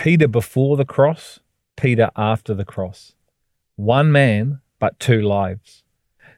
Peter 0.00 0.26
before 0.26 0.78
the 0.78 0.86
cross, 0.86 1.40
Peter 1.76 2.08
after 2.16 2.54
the 2.54 2.64
cross. 2.64 3.12
One 3.76 4.10
man, 4.10 4.60
but 4.78 4.98
two 4.98 5.20
lives. 5.20 5.84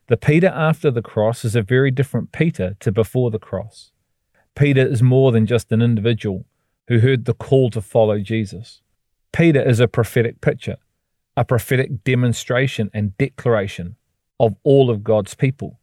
The 0.08 0.16
Peter 0.16 0.48
after 0.48 0.90
the 0.90 1.00
cross 1.00 1.44
is 1.44 1.54
a 1.54 1.62
very 1.62 1.92
different 1.92 2.32
Peter 2.32 2.74
to 2.80 2.90
before 2.90 3.30
the 3.30 3.38
cross. 3.38 3.92
Peter 4.56 4.84
is 4.84 5.00
more 5.00 5.30
than 5.30 5.46
just 5.46 5.70
an 5.70 5.80
individual 5.80 6.44
who 6.88 6.98
heard 6.98 7.24
the 7.24 7.34
call 7.34 7.70
to 7.70 7.80
follow 7.80 8.18
Jesus. 8.18 8.80
Peter 9.32 9.62
is 9.62 9.78
a 9.78 9.86
prophetic 9.86 10.40
picture, 10.40 10.78
a 11.36 11.44
prophetic 11.44 12.02
demonstration 12.02 12.90
and 12.92 13.16
declaration 13.16 13.94
of 14.40 14.56
all 14.64 14.90
of 14.90 15.04
God's 15.04 15.34
people 15.34 15.78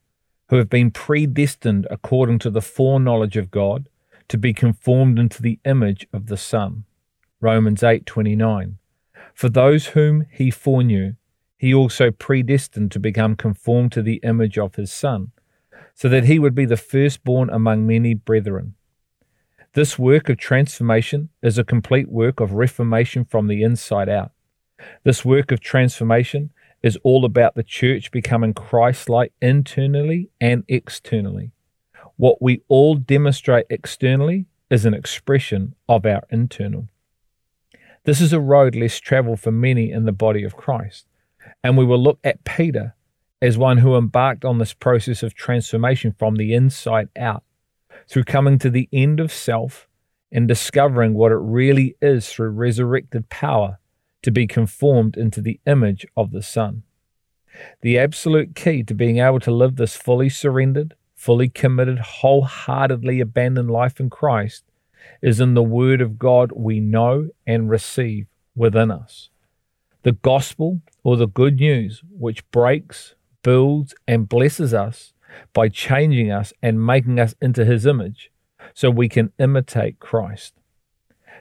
who 0.49 0.57
have 0.57 0.69
been 0.69 0.91
predestined 0.91 1.87
according 1.89 2.39
to 2.39 2.49
the 2.49 2.61
foreknowledge 2.61 3.37
of 3.37 3.49
God 3.49 3.87
to 4.27 4.37
be 4.37 4.53
conformed 4.53 5.17
into 5.17 5.41
the 5.41 5.59
image 5.63 6.05
of 6.11 6.25
the 6.25 6.35
Son. 6.35 6.83
Romans 7.41 7.83
8:29. 7.83 8.77
For 9.33 9.49
those 9.49 9.87
whom 9.87 10.25
he 10.31 10.51
foreknew, 10.51 11.13
he 11.57 11.73
also 11.73 12.11
predestined 12.11 12.91
to 12.91 12.99
become 12.99 13.35
conformed 13.35 13.91
to 13.93 14.01
the 14.01 14.19
image 14.23 14.57
of 14.57 14.75
his 14.75 14.91
Son, 14.91 15.31
so 15.93 16.09
that 16.09 16.25
he 16.25 16.39
would 16.39 16.55
be 16.55 16.65
the 16.65 16.77
firstborn 16.77 17.49
among 17.49 17.87
many 17.87 18.13
brethren. 18.13 18.75
This 19.73 19.99
work 19.99 20.29
of 20.29 20.37
transformation 20.37 21.29
is 21.41 21.57
a 21.57 21.63
complete 21.63 22.09
work 22.09 22.39
of 22.39 22.53
reformation 22.53 23.23
from 23.23 23.47
the 23.47 23.63
inside 23.63 24.09
out. 24.09 24.31
This 25.03 25.23
work 25.23 25.51
of 25.51 25.59
transformation 25.59 26.51
is 26.81 26.97
all 27.03 27.25
about 27.25 27.55
the 27.55 27.63
church 27.63 28.11
becoming 28.11 28.53
Christ 28.53 29.09
like 29.09 29.33
internally 29.41 30.29
and 30.39 30.63
externally. 30.67 31.51
What 32.15 32.41
we 32.41 32.61
all 32.67 32.95
demonstrate 32.95 33.65
externally 33.69 34.45
is 34.69 34.85
an 34.85 34.93
expression 34.93 35.75
of 35.87 36.05
our 36.05 36.23
internal. 36.29 36.87
This 38.05 38.21
is 38.21 38.33
a 38.33 38.39
road 38.39 38.75
less 38.75 38.99
traveled 38.99 39.39
for 39.39 39.51
many 39.51 39.91
in 39.91 40.05
the 40.05 40.11
body 40.11 40.43
of 40.43 40.55
Christ. 40.55 41.05
And 41.63 41.77
we 41.77 41.85
will 41.85 42.01
look 42.01 42.19
at 42.23 42.43
Peter 42.43 42.95
as 43.41 43.57
one 43.57 43.77
who 43.77 43.95
embarked 43.95 44.45
on 44.45 44.57
this 44.57 44.73
process 44.73 45.23
of 45.23 45.33
transformation 45.33 46.13
from 46.17 46.35
the 46.35 46.53
inside 46.53 47.09
out 47.17 47.43
through 48.07 48.23
coming 48.23 48.57
to 48.59 48.69
the 48.69 48.89
end 48.91 49.19
of 49.19 49.31
self 49.31 49.87
and 50.31 50.47
discovering 50.47 51.13
what 51.13 51.31
it 51.31 51.39
really 51.39 51.95
is 52.01 52.29
through 52.29 52.49
resurrected 52.49 53.29
power 53.29 53.79
to 54.21 54.31
be 54.31 54.47
conformed 54.47 55.17
into 55.17 55.41
the 55.41 55.59
image 55.65 56.05
of 56.15 56.31
the 56.31 56.43
Son. 56.43 56.83
The 57.81 57.97
absolute 57.97 58.55
key 58.55 58.83
to 58.83 58.93
being 58.93 59.19
able 59.19 59.39
to 59.41 59.51
live 59.51 59.75
this 59.75 59.95
fully 59.95 60.29
surrendered, 60.29 60.95
fully 61.15 61.49
committed, 61.49 61.99
wholeheartedly 61.99 63.19
abandoned 63.19 63.71
life 63.71 63.99
in 63.99 64.09
Christ 64.09 64.63
is 65.21 65.39
in 65.39 65.53
the 65.53 65.63
Word 65.63 66.01
of 66.01 66.17
God 66.19 66.51
we 66.53 66.79
know 66.79 67.29
and 67.45 67.69
receive 67.69 68.27
within 68.55 68.91
us. 68.91 69.29
The 70.03 70.13
gospel 70.13 70.81
or 71.03 71.17
the 71.17 71.27
good 71.27 71.57
news, 71.57 72.03
which 72.09 72.49
breaks, 72.51 73.15
builds, 73.43 73.93
and 74.07 74.29
blesses 74.29 74.73
us 74.73 75.13
by 75.53 75.69
changing 75.69 76.31
us 76.31 76.53
and 76.61 76.85
making 76.85 77.19
us 77.19 77.35
into 77.41 77.65
His 77.65 77.85
image 77.85 78.31
so 78.73 78.89
we 78.89 79.09
can 79.09 79.31
imitate 79.39 79.99
Christ. 79.99 80.53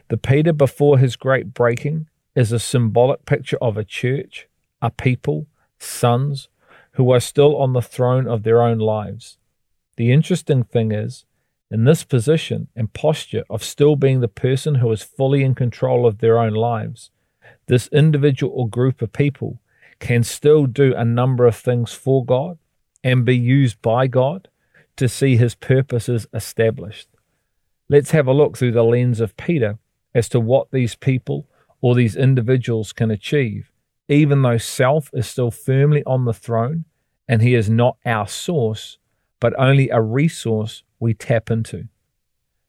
The 0.09 0.17
Peter 0.17 0.53
before 0.53 0.99
his 0.99 1.17
great 1.17 1.53
breaking 1.53 2.09
is 2.35 2.51
a 2.51 2.59
symbolic 2.59 3.25
picture 3.27 3.59
of 3.61 3.77
a 3.77 3.85
church, 3.85 4.49
a 4.81 4.91
people, 4.91 5.47
sons 5.79 6.49
who 6.93 7.11
are 7.11 7.21
still 7.21 7.57
on 7.57 7.75
the 7.75 7.83
throne 7.83 8.27
of 8.27 8.43
their 8.43 8.63
own 8.63 8.79
lives. 8.79 9.39
The 9.97 10.13
interesting 10.13 10.65
thing 10.65 10.93
is, 10.93 11.25
in 11.71 11.85
this 11.85 12.05
position 12.05 12.69
and 12.75 12.93
posture 12.93 13.45
of 13.51 13.63
still 13.63 13.97
being 13.97 14.21
the 14.21 14.29
person 14.29 14.77
who 14.77 14.91
is 14.91 15.03
fully 15.03 15.43
in 15.43 15.55
control 15.55 16.07
of 16.07 16.19
their 16.19 16.39
own 16.39 16.55
lives, 16.55 17.11
this 17.67 17.89
individual 17.89 18.53
or 18.55 18.69
group 18.69 19.03
of 19.03 19.13
people 19.13 19.61
can 19.99 20.23
still 20.23 20.67
do 20.67 20.95
a 20.95 21.05
number 21.05 21.47
of 21.47 21.57
things 21.57 21.93
for 21.93 22.25
God 22.25 22.59
and 23.05 23.25
be 23.25 23.37
used 23.37 23.81
by 23.83 24.07
God 24.07 24.49
to 24.97 25.09
see 25.09 25.37
his 25.37 25.55
purposes 25.55 26.27
established. 26.33 27.09
Let's 27.89 28.11
have 28.11 28.27
a 28.27 28.33
look 28.33 28.57
through 28.57 28.73
the 28.73 28.83
lens 28.83 29.21
of 29.21 29.37
Peter 29.37 29.79
as 30.15 30.29
to 30.31 30.41
what 30.41 30.71
these 30.71 30.95
people 30.95 31.47
or 31.81 31.95
these 31.95 32.17
individuals 32.17 32.93
can 32.93 33.11
achieve, 33.11 33.71
even 34.09 34.43
though 34.43 34.59
self 34.59 35.11
is 35.13 35.27
still 35.27 35.51
firmly 35.51 36.03
on 36.05 36.25
the 36.25 36.33
throne 36.33 36.85
and 37.29 37.43
he 37.43 37.55
is 37.55 37.69
not 37.71 37.97
our 38.05 38.27
source, 38.27 38.99
but 39.41 39.59
only 39.59 39.89
a 39.91 40.01
resource 40.01 40.83
we 41.01 41.15
tap 41.15 41.51
into. 41.51 41.89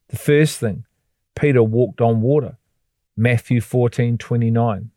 The 0.09 0.17
first 0.17 0.59
thing, 0.59 0.85
Peter 1.35 1.63
walked 1.63 2.01
on 2.01 2.21
water. 2.21 2.57
Matthew 3.15 3.61
14:29. 3.61 4.91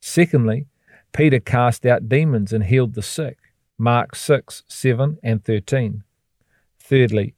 Secondly, 0.00 0.66
Peter 1.12 1.40
cast 1.40 1.86
out 1.86 2.08
demons 2.08 2.52
and 2.52 2.64
healed 2.64 2.94
the 2.94 3.02
sick. 3.02 3.38
Mark 3.78 4.14
6, 4.14 4.62
7 4.68 5.18
and 5.22 5.44
13. 5.44 6.04
Thirdly, 6.78 7.34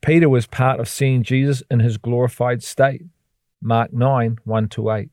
Peter 0.00 0.28
was 0.28 0.46
part 0.46 0.80
of 0.80 0.88
seeing 0.88 1.22
Jesus 1.22 1.62
in 1.70 1.80
his 1.80 1.98
glorified 1.98 2.62
state. 2.62 3.04
Mark 3.60 3.92
9, 3.92 4.38
1 4.44 4.68
to 4.68 4.90
8. 4.90 5.10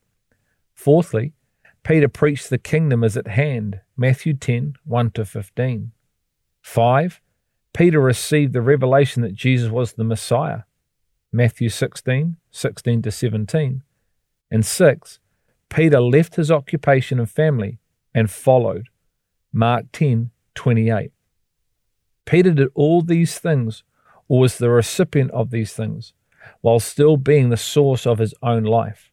Fourthly, 0.74 1.34
Peter 1.84 2.08
preached 2.08 2.50
the 2.50 2.58
kingdom 2.58 3.04
is 3.04 3.18
at 3.18 3.28
hand. 3.28 3.82
Matthew 3.96 4.34
10, 4.34 4.76
1 4.84 5.12
to 5.12 5.26
15. 5.26 5.92
5. 6.62 7.22
Peter 7.78 8.00
received 8.00 8.54
the 8.54 8.62
revelation 8.62 9.22
that 9.22 9.36
Jesus 9.36 9.70
was 9.70 9.94
the 9.94 10.04
Messiah. 10.04 10.62
Matthew 11.32 11.70
16, 11.70 12.38
16 12.50 13.02
to 13.04 13.12
17. 13.12 13.84
And 14.50 14.66
6. 14.66 15.20
Peter 15.70 16.02
left 16.02 16.38
his 16.38 16.50
occupation 16.50 17.20
and 17.20 17.30
family 17.30 17.78
and 18.16 18.32
followed. 18.32 18.88
Mark 19.54 19.92
10, 19.92 20.32
28. 20.56 21.12
Peter 22.26 22.50
did 22.50 22.70
all 22.74 23.04
these 23.04 23.38
things, 23.38 23.84
or 24.28 24.40
was 24.40 24.58
the 24.58 24.72
recipient 24.72 25.30
of 25.30 25.52
these 25.52 25.74
things, 25.74 26.14
while 26.62 26.80
still 26.80 27.16
being 27.16 27.50
the 27.50 27.58
source 27.58 28.08
of 28.08 28.18
his 28.18 28.34
own 28.42 28.64
life. 28.64 29.12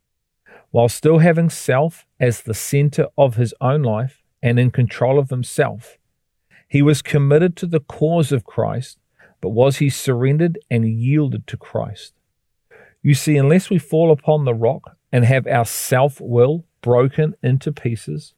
While 0.70 0.88
still 0.88 1.18
having 1.18 1.50
self 1.50 2.06
as 2.18 2.40
the 2.40 2.54
center 2.54 3.08
of 3.18 3.36
his 3.36 3.52
own 3.60 3.82
life 3.82 4.22
and 4.42 4.58
in 4.58 4.70
control 4.70 5.18
of 5.18 5.28
himself, 5.28 5.98
he 6.74 6.82
was 6.82 7.02
committed 7.02 7.54
to 7.54 7.68
the 7.68 7.78
cause 7.78 8.32
of 8.32 8.42
Christ, 8.42 8.98
but 9.40 9.50
was 9.50 9.76
he 9.76 9.88
surrendered 9.88 10.58
and 10.68 10.84
yielded 10.84 11.46
to 11.46 11.56
Christ? 11.56 12.14
You 13.00 13.14
see, 13.14 13.36
unless 13.36 13.70
we 13.70 13.78
fall 13.78 14.10
upon 14.10 14.44
the 14.44 14.54
rock 14.54 14.96
and 15.12 15.24
have 15.24 15.46
our 15.46 15.66
self 15.66 16.20
will 16.20 16.64
broken 16.80 17.36
into 17.44 17.70
pieces, 17.70 18.34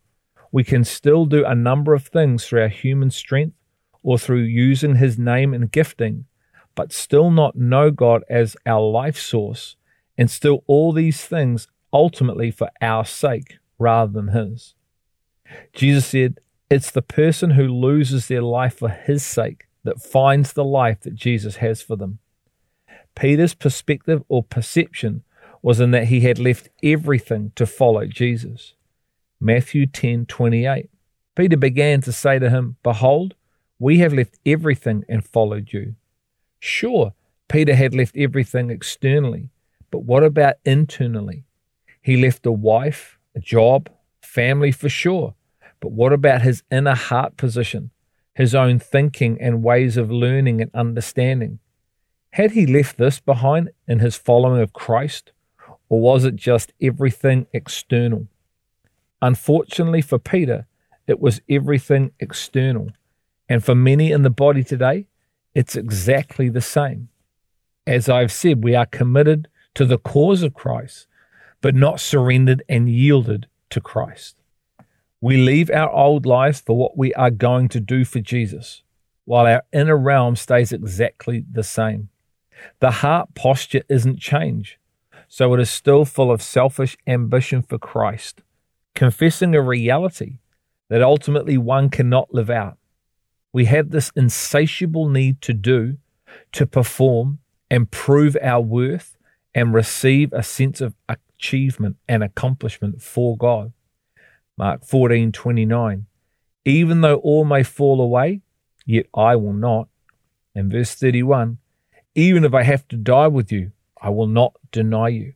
we 0.53 0.65
can 0.65 0.85
still 0.85 1.25
do 1.25 1.47
a 1.47 1.55
number 1.55 1.95
of 1.95 2.09
things 2.09 2.45
through 2.45 2.61
our 2.61 2.69
human 2.69 3.11
strength 3.11 3.57
or 4.03 4.19
through 4.19 4.43
using 4.43 4.97
his 4.97 5.19
name 5.19 5.55
and 5.55 5.73
gifting, 5.73 6.27
but 6.75 6.93
still 6.93 7.31
not 7.31 7.57
know 7.57 7.91
God 7.91 8.23
as 8.29 8.55
our 8.67 8.83
life 8.83 9.17
source, 9.17 9.77
and 10.19 10.31
still 10.31 10.63
all 10.67 10.93
these 10.93 11.25
things 11.25 11.69
ultimately 11.91 12.51
for 12.51 12.69
our 12.83 13.07
sake 13.07 13.57
rather 13.79 14.13
than 14.13 14.29
his. 14.29 14.75
Jesus 15.73 16.05
said, 16.05 16.39
It's 16.69 16.91
the 16.91 17.03
person 17.03 17.50
who 17.50 17.69
loses 17.69 18.27
their 18.27 18.43
life 18.43 18.78
for 18.78 18.88
his 18.88 19.25
sake 19.25 19.66
that 19.84 20.03
finds 20.03 20.53
the 20.53 20.65
life 20.65 21.00
that 21.03 21.15
Jesus 21.15 21.56
has 21.56 21.81
for 21.81 21.94
them. 21.94 22.19
Peter's 23.15 23.54
perspective 23.54 24.25
or 24.28 24.43
perception 24.43 25.22
was 25.62 25.78
in 25.78 25.93
that 25.93 26.09
he 26.09 26.22
had 26.22 26.41
left 26.41 26.69
everything 26.82 27.53
to 27.55 27.66
follow 27.66 28.06
Jesus. 28.06 28.75
Matthew 29.41 29.87
10:28. 29.87 30.91
Peter 31.37 31.56
began 31.56 32.00
to 32.00 32.12
say 32.12 32.41
to 32.41 32.50
him, 32.50 32.76
"Behold, 32.82 33.37
we 33.78 33.99
have 33.99 34.12
left 34.12 34.37
everything 34.44 35.05
and 35.09 35.25
followed 35.25 35.72
you." 35.72 35.94
Sure, 36.59 37.15
Peter 37.49 37.76
had 37.76 37.94
left 37.94 38.16
everything 38.16 38.71
externally, 38.71 39.50
but 39.93 40.00
what 40.00 40.25
about 40.25 40.56
internally? 40.65 41.44
He 42.03 42.16
left 42.16 42.44
a 42.44 42.50
wife, 42.50 43.20
a 43.37 43.41
job, 43.41 43.88
family 44.20 44.73
for 44.73 44.88
sure, 44.88 45.36
but 45.81 45.93
what 45.93 46.12
about 46.12 46.43
his 46.43 46.62
inner 46.70 46.94
heart 46.94 47.37
position, 47.37 47.90
his 48.34 48.55
own 48.55 48.78
thinking 48.78 49.40
and 49.40 49.62
ways 49.62 49.96
of 49.96 50.11
learning 50.11 50.61
and 50.61 50.70
understanding? 50.75 51.58
Had 52.31 52.52
he 52.52 52.67
left 52.67 52.99
this 52.99 53.20
behind 53.20 53.70
in 53.88 54.00
his 54.00 54.17
following 54.17 54.61
of 54.61 54.73
Christ? 54.73 55.32
Or 55.88 56.00
was 56.00 56.25
it 56.25 56.37
just 56.37 56.73
everything 56.81 57.46
external? 57.52 58.26
Unfortunately 59.23 60.02
for 60.02 60.19
Peter, 60.19 60.67
it 61.06 61.20
was 61.20 61.40
everything 61.49 62.12
external. 62.20 62.90
And 63.49 63.64
for 63.64 63.75
many 63.75 64.11
in 64.11 64.22
the 64.22 64.31
body 64.31 64.64
today, 64.64 65.06
it's 65.55 65.76
exactly 65.76 66.49
the 66.49 66.61
same. 66.61 67.08
As 67.87 68.08
I've 68.08 68.32
said, 68.32 68.64
we 68.64 68.75
are 68.75 68.87
committed 68.87 69.49
to 69.75 69.84
the 69.84 69.99
cause 69.99 70.43
of 70.43 70.55
Christ, 70.55 71.06
but 71.61 71.75
not 71.75 72.00
surrendered 72.00 72.62
and 72.69 72.90
yielded 72.90 73.46
to 73.70 73.81
Christ. 73.81 74.37
We 75.21 75.37
leave 75.37 75.71
our 75.71 75.91
old 75.91 76.27
lives 76.27 76.61
for 76.61 76.77
what 76.77 76.97
we 76.97 77.15
are 77.15 77.31
going 77.31 77.69
to 77.71 77.81
do 77.81 78.05
for 78.05 78.21
Jesus, 78.21 78.83
while 79.25 79.47
our 79.47 79.63
inner 79.73 79.97
realm 79.97 80.37
stays 80.37 80.73
exactly 80.73 81.45
the 81.51 81.65
same. 81.65 82.11
The 82.81 82.91
heart 82.91 83.35
posture 83.35 83.83
isn't 83.89 84.19
changed. 84.19 84.77
So 85.29 85.53
it 85.55 85.61
is 85.61 85.71
still 85.71 86.05
full 86.05 86.31
of 86.31 86.41
selfish 86.41 86.97
ambition 87.07 87.63
for 87.63 87.79
Christ, 87.79 88.43
confessing 88.95 89.55
a 89.55 89.61
reality 89.61 90.39
that 90.89 91.03
ultimately 91.03 91.59
one 91.59 91.91
cannot 91.91 92.33
live 92.33 92.51
out. 92.51 92.79
We 93.53 93.65
have 93.65 93.91
this 93.91 94.13
insatiable 94.15 95.09
need 95.09 95.41
to 95.43 95.53
do, 95.53 95.97
to 96.53 96.67
perform, 96.67 97.41
and 97.71 97.91
prove 97.91 98.37
our 98.41 98.61
worth 98.61 99.17
and 99.55 99.75
receive 99.75 100.33
a 100.33 100.43
sense 100.43 100.81
of 100.81 100.95
achievement 101.09 101.97
and 102.09 102.23
accomplishment 102.23 103.03
for 103.03 103.37
God. 103.37 103.73
Mark 104.58 104.82
14:29 104.85 106.06
Even 106.64 107.00
though 107.00 107.17
all 107.17 107.44
may 107.44 107.62
fall 107.62 108.00
away, 108.00 108.41
yet 108.85 109.06
I 109.14 109.37
will 109.37 109.53
not. 109.53 109.88
And 110.55 110.70
verse 110.70 110.94
31 110.94 111.58
Even 112.14 112.44
if 112.44 112.55
I 112.55 112.62
have 112.62 112.88
to 112.88 112.97
die 112.97 113.29
with 113.29 113.53
you, 113.53 113.73
I 114.00 114.11
will 114.11 114.26
not 114.26 114.55
deny 114.73 115.08
you. 115.08 115.35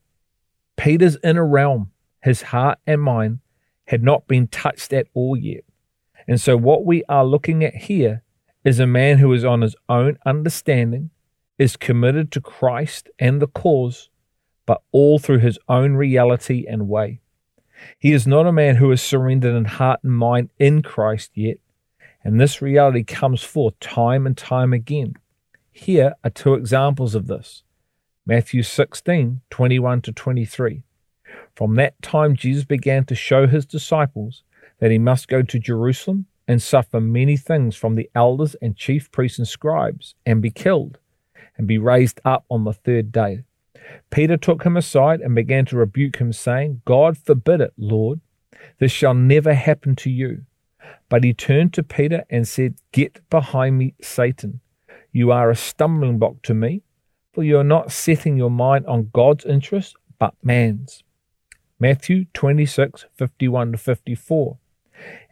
Peter's 0.76 1.19
inner 1.22 1.46
realm, 1.46 1.90
his 2.22 2.43
heart 2.43 2.78
and 2.87 3.02
mind, 3.02 3.40
had 3.87 4.02
not 4.02 4.26
been 4.26 4.46
touched 4.46 4.93
at 4.93 5.08
all 5.12 5.37
yet. 5.37 5.64
And 6.26 6.40
so, 6.40 6.56
what 6.56 6.87
we 6.87 7.05
are 7.08 7.25
looking 7.25 7.64
at 7.64 7.75
here 7.75 8.22
is 8.64 8.78
a 8.78 8.87
man 8.87 9.19
who 9.19 9.32
is 9.32 9.44
on 9.44 9.62
his 9.62 9.76
own 9.88 10.19
understanding, 10.25 11.11
is 11.58 11.76
committed 11.76 12.31
to 12.32 12.40
Christ 12.40 13.11
and 13.19 13.43
the 13.43 13.46
cause, 13.46 14.08
but 14.64 14.82
all 14.93 15.19
through 15.19 15.40
his 15.40 15.58
own 15.69 15.94
reality 15.94 16.64
and 16.69 16.88
way. 16.88 17.19
He 17.99 18.12
is 18.12 18.27
not 18.27 18.47
a 18.47 18.53
man 18.53 18.77
who 18.77 18.91
is 18.91 19.03
surrendered 19.03 19.55
in 19.55 19.65
heart 19.65 20.00
and 20.03 20.12
mind 20.12 20.50
in 20.59 20.82
Christ 20.82 21.32
yet, 21.35 21.59
and 22.23 22.41
this 22.41 22.61
reality 22.61 23.05
comes 23.05 23.43
forth 23.43 23.79
time 23.81 24.27
and 24.27 24.37
time 24.37 24.73
again. 24.73 25.15
Here 25.73 26.15
are 26.25 26.31
two 26.31 26.55
examples 26.55 27.15
of 27.15 27.27
this 27.27 27.62
Matthew 28.27 28.62
16 28.62 29.41
21 29.50 30.03
to 30.03 30.12
23. 30.12 30.82
From 31.55 31.75
that 31.77 32.00
time, 32.03 32.37
Jesus 32.37 32.65
began 32.65 33.05
to 33.06 33.15
show 33.15 33.47
his 33.47 33.67
disciples 33.67 34.43
that 34.79 34.91
he 34.91 34.99
must 34.99 35.29
go 35.29 35.43
to 35.43 35.59
Jerusalem 35.59 36.27
and 36.49 36.61
suffer 36.61 37.00
many 37.00 37.37
things 37.37 37.77
from 37.77 37.94
the 37.94 38.11
elders 38.15 38.56
and 38.61 38.77
chief 38.77 39.11
priests 39.12 39.38
and 39.38 39.47
scribes, 39.47 40.15
and 40.27 40.43
be 40.43 40.50
killed, 40.50 40.99
and 41.56 41.67
be 41.67 41.79
raised 41.79 42.21
up 42.25 42.44
on 42.50 42.65
the 42.65 42.73
third 42.73 43.12
day. 43.12 43.44
Peter 44.11 44.37
took 44.37 44.65
him 44.65 44.77
aside 44.77 45.21
and 45.21 45.35
began 45.35 45.65
to 45.67 45.77
rebuke 45.77 46.17
him, 46.17 46.32
saying, 46.32 46.82
God 46.85 47.17
forbid 47.17 47.61
it, 47.61 47.73
Lord. 47.77 48.21
This 48.79 48.93
shall 48.93 49.15
never 49.15 49.55
happen 49.55 49.97
to 49.97 50.11
you. 50.11 50.44
But 51.09 51.25
he 51.25 51.35
turned 51.35 51.73
to 51.75 51.82
Peter 51.82 52.25
and 52.31 52.47
said, 52.47 52.77
Get 52.93 53.29
behind 53.31 53.79
me, 53.79 53.94
Satan. 54.00 54.61
You 55.12 55.32
are 55.32 55.50
a 55.50 55.56
stumbling 55.56 56.19
block 56.19 56.43
to 56.43 56.55
me, 56.55 56.82
for 57.32 57.43
you 57.43 57.59
are 57.59 57.65
not 57.65 57.93
setting 57.93 58.37
your 58.37 58.50
mind 58.50 58.87
on 58.87 59.11
God's 59.12 59.44
interest, 59.44 59.97
but 60.19 60.35
man's. 60.43 61.03
Matthew 61.79 62.27
26, 62.35 63.06
51 63.15 63.73
to 63.73 63.79
54. 63.79 64.59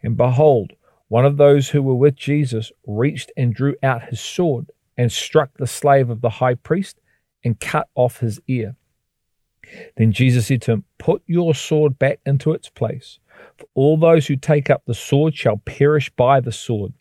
And 0.03 0.17
behold, 0.17 0.73
one 1.07 1.25
of 1.25 1.37
those 1.37 1.69
who 1.69 1.81
were 1.81 1.95
with 1.95 2.15
Jesus 2.15 2.71
reached 2.85 3.31
and 3.37 3.53
drew 3.53 3.75
out 3.81 4.09
his 4.09 4.19
sword 4.19 4.71
and 4.97 5.11
struck 5.11 5.51
the 5.57 5.67
slave 5.67 6.09
of 6.09 6.21
the 6.21 6.29
high 6.29 6.55
priest 6.55 6.98
and 7.43 7.59
cut 7.59 7.87
off 7.95 8.19
his 8.19 8.39
ear. 8.47 8.75
Then 9.97 10.11
Jesus 10.11 10.47
said 10.47 10.61
to 10.63 10.71
him, 10.71 10.85
Put 10.97 11.21
your 11.27 11.53
sword 11.53 11.99
back 11.99 12.19
into 12.25 12.53
its 12.53 12.69
place, 12.69 13.19
for 13.57 13.67
all 13.73 13.97
those 13.97 14.27
who 14.27 14.35
take 14.35 14.69
up 14.69 14.83
the 14.85 14.93
sword 14.93 15.35
shall 15.35 15.57
perish 15.57 16.09
by 16.11 16.39
the 16.39 16.51
sword. 16.51 16.93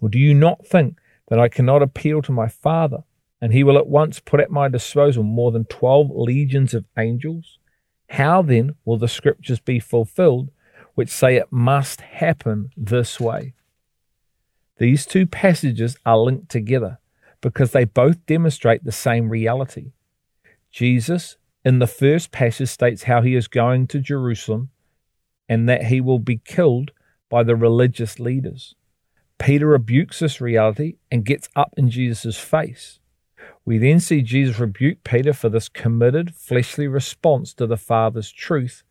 Or 0.00 0.08
do 0.08 0.18
you 0.18 0.34
not 0.34 0.66
think 0.66 0.98
that 1.28 1.38
I 1.38 1.48
cannot 1.48 1.82
appeal 1.82 2.22
to 2.22 2.32
my 2.32 2.48
Father, 2.48 3.04
and 3.40 3.52
he 3.52 3.64
will 3.64 3.78
at 3.78 3.86
once 3.86 4.20
put 4.20 4.40
at 4.40 4.50
my 4.50 4.68
disposal 4.68 5.22
more 5.22 5.52
than 5.52 5.64
twelve 5.66 6.10
legions 6.10 6.74
of 6.74 6.86
angels? 6.98 7.58
How 8.10 8.42
then 8.42 8.76
will 8.84 8.98
the 8.98 9.08
scriptures 9.08 9.60
be 9.60 9.80
fulfilled 9.80 10.50
which 10.94 11.08
say 11.08 11.36
it 11.36 11.50
must 11.50 12.00
happen 12.00 12.70
this 12.76 13.18
way? 13.18 13.54
These 14.78 15.06
two 15.06 15.26
passages 15.26 15.96
are 16.04 16.18
linked 16.18 16.48
together 16.48 16.98
because 17.44 17.72
they 17.72 17.84
both 17.84 18.24
demonstrate 18.24 18.82
the 18.84 18.90
same 18.90 19.28
reality. 19.28 19.92
Jesus, 20.70 21.36
in 21.62 21.78
the 21.78 21.86
first 21.86 22.32
passage, 22.32 22.70
states 22.70 23.02
how 23.02 23.20
he 23.20 23.34
is 23.34 23.48
going 23.48 23.86
to 23.88 24.00
Jerusalem 24.00 24.70
and 25.46 25.68
that 25.68 25.84
he 25.84 26.00
will 26.00 26.18
be 26.18 26.38
killed 26.38 26.92
by 27.28 27.42
the 27.42 27.54
religious 27.54 28.18
leaders. 28.18 28.74
Peter 29.38 29.66
rebukes 29.66 30.20
this 30.20 30.40
reality 30.40 30.96
and 31.10 31.26
gets 31.26 31.50
up 31.54 31.74
in 31.76 31.90
Jesus' 31.90 32.38
face. 32.38 32.98
We 33.66 33.76
then 33.76 34.00
see 34.00 34.22
Jesus 34.22 34.58
rebuke 34.58 35.04
Peter 35.04 35.34
for 35.34 35.50
this 35.50 35.68
committed, 35.68 36.34
fleshly 36.34 36.88
response 36.88 37.52
to 37.54 37.66
the 37.66 37.76
Father's 37.76 38.32
truth 38.32 38.84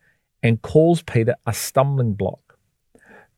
and 0.44 0.62
calls 0.62 1.02
Peter 1.02 1.34
a 1.48 1.54
stumbling 1.54 2.14
block. 2.14 2.60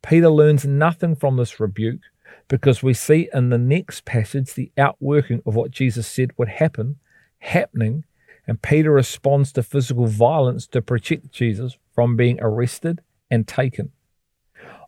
Peter 0.02 0.28
learns 0.28 0.66
nothing 0.66 1.16
from 1.16 1.38
this 1.38 1.58
rebuke 1.58 2.02
because 2.48 2.82
we 2.82 2.94
see 2.94 3.28
in 3.32 3.50
the 3.50 3.58
next 3.58 4.04
passage 4.04 4.54
the 4.54 4.70
outworking 4.78 5.42
of 5.44 5.54
what 5.54 5.70
Jesus 5.70 6.06
said 6.06 6.30
would 6.36 6.48
happen 6.48 6.96
happening, 7.38 8.04
and 8.46 8.62
Peter 8.62 8.90
responds 8.92 9.52
to 9.52 9.62
physical 9.62 10.06
violence 10.06 10.66
to 10.68 10.82
protect 10.82 11.32
Jesus 11.32 11.76
from 11.94 12.16
being 12.16 12.38
arrested 12.40 13.02
and 13.30 13.46
taken. 13.46 13.92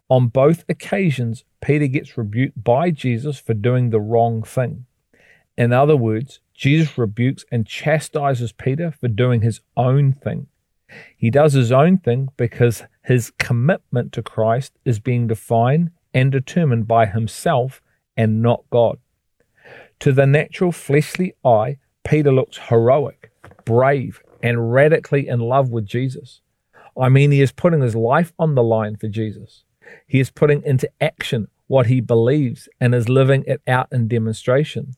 On 0.09 0.29
both 0.29 0.65
occasions, 0.69 1.45
Peter 1.61 1.87
gets 1.87 2.17
rebuked 2.17 2.63
by 2.63 2.91
Jesus 2.91 3.39
for 3.39 3.55
doing 3.55 3.91
the 3.91 4.01
wrong 4.01 4.43
thing. 4.43 4.87
In 5.57 5.73
other 5.73 5.97
words, 5.97 6.41
Jesus 6.55 6.97
rebukes 6.97 7.45
and 7.51 7.67
chastises 7.67 8.53
Peter 8.53 8.93
for 8.93 9.09
doing 9.09 9.43
his 9.43 9.61
own 9.77 10.13
thing. 10.13 10.47
He 11.17 11.31
does 11.31 11.53
his 11.53 11.71
own 11.71 11.99
thing 11.99 12.29
because 12.37 12.85
his 13.05 13.33
commitment 13.39 14.13
to 14.13 14.23
Christ 14.23 14.79
is 14.85 14.99
being 14.99 15.27
defined 15.27 15.91
and 16.13 16.33
determined 16.33 16.89
by 16.89 17.07
himself 17.07 17.83
and 18.17 18.43
not 18.43 18.65
God. 18.71 18.99
To 20.01 20.13
the 20.13 20.27
natural 20.27 20.73
fleshly 20.73 21.35
eye, 21.45 21.79
Peter 22.05 22.33
looks 22.33 22.59
heroic, 22.59 23.33
brave, 23.65 24.23
and 24.43 24.73
radically 24.73 25.29
in 25.29 25.41
love 25.41 25.71
with 25.71 25.87
Jesus. 25.87 26.41
I 26.99 27.09
mean, 27.09 27.31
he 27.31 27.41
is 27.41 27.53
putting 27.53 27.81
his 27.81 27.95
life 27.95 28.33
on 28.39 28.55
the 28.55 28.63
line 28.63 28.97
for 28.97 29.09
Jesus. 29.09 29.65
He 30.07 30.21
is 30.21 30.31
putting 30.31 30.63
into 30.63 30.91
action 31.01 31.49
what 31.67 31.87
he 31.87 32.01
believes 32.01 32.69
and 32.81 32.95
is 32.95 33.09
living 33.09 33.45
it 33.47 33.61
out 33.67 33.89
in 33.93 34.09
demonstration. 34.09 34.95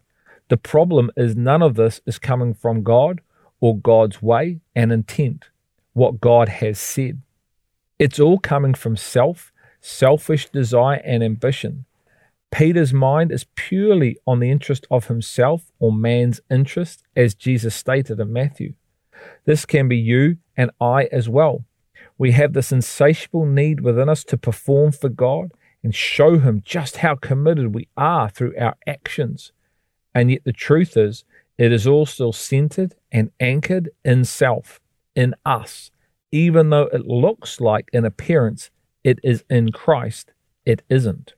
The 0.48 0.56
problem 0.56 1.10
is 1.16 1.36
none 1.36 1.62
of 1.62 1.74
this 1.74 2.00
is 2.06 2.18
coming 2.18 2.54
from 2.54 2.82
God 2.82 3.20
or 3.60 3.76
God's 3.76 4.22
way 4.22 4.60
and 4.74 4.92
intent, 4.92 5.46
what 5.92 6.20
God 6.20 6.48
has 6.48 6.78
said. 6.78 7.20
It's 7.98 8.18
all 8.18 8.38
coming 8.38 8.74
from 8.74 8.96
self, 8.96 9.49
selfish 9.80 10.48
desire, 10.50 11.00
and 11.04 11.22
ambition. 11.22 11.84
Peter's 12.50 12.92
mind 12.92 13.30
is 13.30 13.46
purely 13.54 14.18
on 14.26 14.40
the 14.40 14.50
interest 14.50 14.86
of 14.90 15.06
himself 15.06 15.70
or 15.78 15.92
man's 15.92 16.40
interest, 16.50 17.04
as 17.14 17.34
Jesus 17.34 17.74
stated 17.74 18.18
in 18.18 18.32
Matthew. 18.32 18.74
This 19.44 19.64
can 19.66 19.88
be 19.88 19.96
you 19.96 20.38
and 20.56 20.70
I 20.80 21.04
as 21.12 21.28
well. 21.28 21.64
We 22.18 22.32
have 22.32 22.52
this 22.52 22.72
insatiable 22.72 23.46
need 23.46 23.80
within 23.80 24.08
us 24.08 24.24
to 24.24 24.36
perform 24.36 24.92
for 24.92 25.08
God 25.08 25.52
and 25.82 25.94
show 25.94 26.38
Him 26.38 26.62
just 26.64 26.98
how 26.98 27.14
committed 27.14 27.74
we 27.74 27.88
are 27.96 28.28
through 28.28 28.54
our 28.58 28.76
actions. 28.86 29.52
And 30.14 30.30
yet, 30.30 30.44
the 30.44 30.52
truth 30.52 30.96
is, 30.96 31.24
it 31.56 31.72
is 31.72 31.86
all 31.86 32.06
still 32.06 32.32
centered 32.32 32.94
and 33.10 33.30
anchored 33.40 33.90
in 34.04 34.24
self, 34.24 34.80
in 35.14 35.34
us. 35.44 35.90
Even 36.32 36.70
though 36.70 36.88
it 36.92 37.06
looks 37.06 37.60
like 37.60 37.88
in 37.92 38.04
appearance 38.04 38.70
it 39.04 39.18
is 39.22 39.44
in 39.48 39.72
Christ, 39.72 40.32
it 40.64 40.82
isn't. 40.88 41.34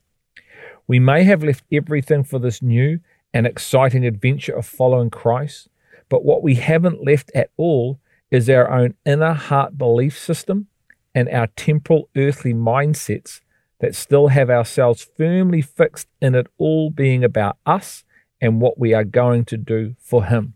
We 0.87 0.99
may 0.99 1.23
have 1.23 1.43
left 1.43 1.63
everything 1.71 2.23
for 2.23 2.39
this 2.39 2.61
new 2.61 2.99
and 3.33 3.47
exciting 3.47 4.05
adventure 4.05 4.55
of 4.55 4.65
following 4.65 5.09
Christ, 5.09 5.69
but 6.09 6.25
what 6.25 6.43
we 6.43 6.55
haven't 6.55 7.03
left 7.03 7.31
at 7.33 7.49
all 7.57 7.99
is 8.29 8.49
our 8.49 8.69
own 8.69 8.95
inner 9.05 9.33
heart 9.33 9.77
belief 9.77 10.17
system 10.17 10.67
and 11.15 11.29
our 11.29 11.47
temporal 11.55 12.09
earthly 12.15 12.53
mindsets 12.53 13.41
that 13.79 13.95
still 13.95 14.29
have 14.29 14.49
ourselves 14.49 15.07
firmly 15.17 15.61
fixed 15.61 16.07
in 16.21 16.35
it 16.35 16.47
all 16.57 16.89
being 16.89 17.23
about 17.23 17.57
us 17.65 18.03
and 18.39 18.61
what 18.61 18.79
we 18.79 18.93
are 18.93 19.03
going 19.03 19.45
to 19.45 19.57
do 19.57 19.95
for 19.99 20.25
Him. 20.25 20.53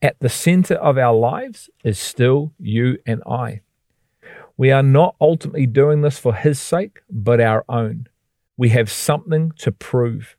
At 0.00 0.18
the 0.20 0.28
center 0.28 0.74
of 0.74 0.98
our 0.98 1.14
lives 1.14 1.70
is 1.82 1.98
still 1.98 2.52
you 2.58 2.98
and 3.06 3.22
I. 3.26 3.62
We 4.56 4.70
are 4.70 4.82
not 4.82 5.16
ultimately 5.20 5.66
doing 5.66 6.02
this 6.02 6.18
for 6.18 6.34
His 6.34 6.60
sake, 6.60 7.00
but 7.10 7.40
our 7.40 7.64
own. 7.68 8.08
We 8.56 8.68
have 8.70 8.90
something 8.90 9.52
to 9.58 9.72
prove. 9.72 10.36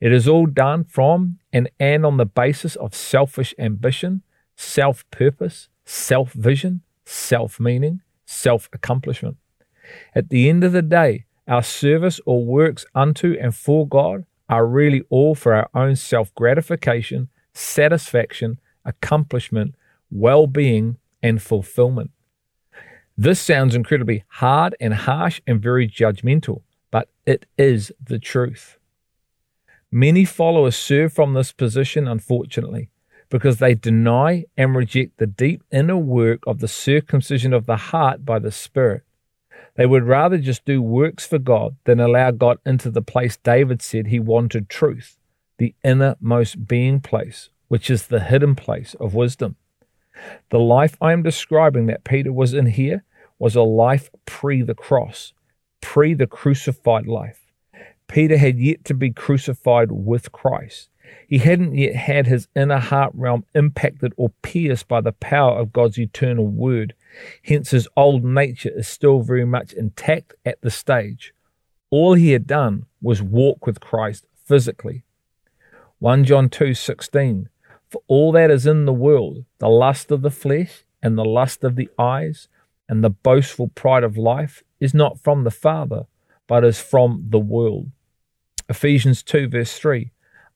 It 0.00 0.12
is 0.12 0.26
all 0.26 0.46
done 0.46 0.84
from 0.84 1.38
and, 1.52 1.70
and 1.78 2.04
on 2.04 2.16
the 2.16 2.26
basis 2.26 2.74
of 2.74 2.94
selfish 2.94 3.54
ambition, 3.58 4.22
self 4.56 5.08
purpose, 5.12 5.68
self 5.84 6.32
vision, 6.32 6.82
self 7.04 7.60
meaning, 7.60 8.00
self 8.26 8.68
accomplishment. 8.72 9.36
At 10.14 10.28
the 10.28 10.48
end 10.48 10.64
of 10.64 10.72
the 10.72 10.82
day, 10.82 11.26
our 11.46 11.62
service 11.62 12.20
or 12.26 12.44
works 12.44 12.84
unto 12.94 13.36
and 13.40 13.54
for 13.54 13.86
God 13.86 14.24
are 14.48 14.66
really 14.66 15.02
all 15.08 15.34
for 15.34 15.54
our 15.54 15.70
own 15.72 15.94
self 15.94 16.34
gratification, 16.34 17.28
satisfaction, 17.54 18.58
accomplishment, 18.84 19.76
well 20.10 20.48
being, 20.48 20.98
and 21.22 21.40
fulfillment. 21.40 22.10
This 23.16 23.40
sounds 23.40 23.74
incredibly 23.74 24.24
hard 24.28 24.74
and 24.80 24.94
harsh 24.94 25.40
and 25.46 25.60
very 25.60 25.86
judgmental, 25.86 26.62
but 26.90 27.08
it 27.26 27.46
is 27.58 27.92
the 28.02 28.18
truth. 28.18 28.78
Many 29.90 30.24
followers 30.24 30.76
serve 30.76 31.12
from 31.12 31.34
this 31.34 31.52
position, 31.52 32.08
unfortunately, 32.08 32.88
because 33.28 33.58
they 33.58 33.74
deny 33.74 34.46
and 34.56 34.74
reject 34.74 35.18
the 35.18 35.26
deep 35.26 35.62
inner 35.70 35.98
work 35.98 36.40
of 36.46 36.60
the 36.60 36.68
circumcision 36.68 37.52
of 37.52 37.66
the 37.66 37.76
heart 37.76 38.24
by 38.24 38.38
the 38.38 38.50
Spirit. 38.50 39.02
They 39.74 39.86
would 39.86 40.04
rather 40.04 40.38
just 40.38 40.64
do 40.64 40.82
works 40.82 41.26
for 41.26 41.38
God 41.38 41.76
than 41.84 42.00
allow 42.00 42.30
God 42.30 42.58
into 42.64 42.90
the 42.90 43.02
place 43.02 43.36
David 43.36 43.82
said 43.82 44.06
he 44.06 44.20
wanted 44.20 44.68
truth, 44.68 45.18
the 45.58 45.74
innermost 45.84 46.66
being 46.66 47.00
place, 47.00 47.50
which 47.68 47.90
is 47.90 48.06
the 48.06 48.20
hidden 48.20 48.54
place 48.54 48.94
of 48.98 49.14
wisdom. 49.14 49.56
The 50.50 50.58
life 50.58 50.96
I 51.00 51.12
am 51.12 51.22
describing 51.22 51.86
that 51.86 52.04
Peter 52.04 52.32
was 52.32 52.54
in 52.54 52.66
here 52.66 53.04
was 53.38 53.56
a 53.56 53.62
life 53.62 54.10
pre 54.26 54.62
the 54.62 54.74
cross, 54.74 55.32
pre 55.80 56.14
the 56.14 56.26
crucified 56.26 57.06
life. 57.06 57.40
Peter 58.08 58.36
had 58.36 58.58
yet 58.58 58.84
to 58.84 58.94
be 58.94 59.10
crucified 59.10 59.90
with 59.90 60.32
Christ. 60.32 60.90
He 61.26 61.38
hadn't 61.38 61.74
yet 61.74 61.94
had 61.94 62.26
his 62.26 62.48
inner 62.54 62.78
heart 62.78 63.12
realm 63.14 63.44
impacted 63.54 64.12
or 64.16 64.30
pierced 64.42 64.86
by 64.88 65.00
the 65.00 65.12
power 65.12 65.58
of 65.58 65.72
God's 65.72 65.98
eternal 65.98 66.46
word. 66.46 66.94
Hence, 67.42 67.70
his 67.70 67.88
old 67.96 68.24
nature 68.24 68.70
is 68.74 68.88
still 68.88 69.22
very 69.22 69.44
much 69.44 69.72
intact 69.72 70.34
at 70.44 70.60
the 70.60 70.70
stage. 70.70 71.34
All 71.90 72.14
he 72.14 72.32
had 72.32 72.46
done 72.46 72.86
was 73.00 73.22
walk 73.22 73.66
with 73.66 73.80
Christ 73.80 74.26
physically. 74.44 75.04
1 75.98 76.24
John 76.24 76.48
2:16 76.48 77.48
For 77.92 78.02
all 78.08 78.32
that 78.32 78.50
is 78.50 78.66
in 78.66 78.86
the 78.86 78.92
world, 78.92 79.44
the 79.58 79.68
lust 79.68 80.10
of 80.10 80.22
the 80.22 80.30
flesh 80.30 80.84
and 81.02 81.18
the 81.18 81.24
lust 81.24 81.62
of 81.62 81.76
the 81.76 81.90
eyes 81.98 82.48
and 82.88 83.04
the 83.04 83.10
boastful 83.10 83.68
pride 83.68 84.02
of 84.02 84.16
life 84.16 84.62
is 84.80 84.94
not 84.94 85.20
from 85.20 85.44
the 85.44 85.50
Father, 85.50 86.06
but 86.48 86.64
is 86.64 86.80
from 86.80 87.26
the 87.28 87.38
world. 87.38 87.90
Ephesians 88.68 89.22
2 89.22 89.48
verse 89.48 89.78
3 89.78 90.10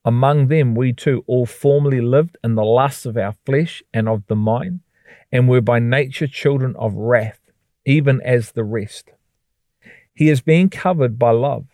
among 0.06 0.46
them, 0.46 0.76
we 0.76 0.92
too 0.92 1.24
all 1.26 1.46
formerly 1.46 2.00
lived 2.00 2.38
in 2.44 2.54
the 2.54 2.64
lusts 2.64 3.06
of 3.06 3.16
our 3.16 3.34
flesh 3.44 3.82
and 3.92 4.08
of 4.08 4.24
the 4.28 4.36
mind, 4.36 4.80
and 5.32 5.48
were 5.48 5.60
by 5.60 5.80
nature 5.80 6.28
children 6.28 6.76
of 6.76 6.94
wrath, 6.94 7.40
even 7.84 8.20
as 8.20 8.52
the 8.52 8.62
rest. 8.62 9.10
He 10.14 10.28
is 10.28 10.40
being 10.40 10.70
covered 10.70 11.18
by 11.18 11.32
love. 11.32 11.66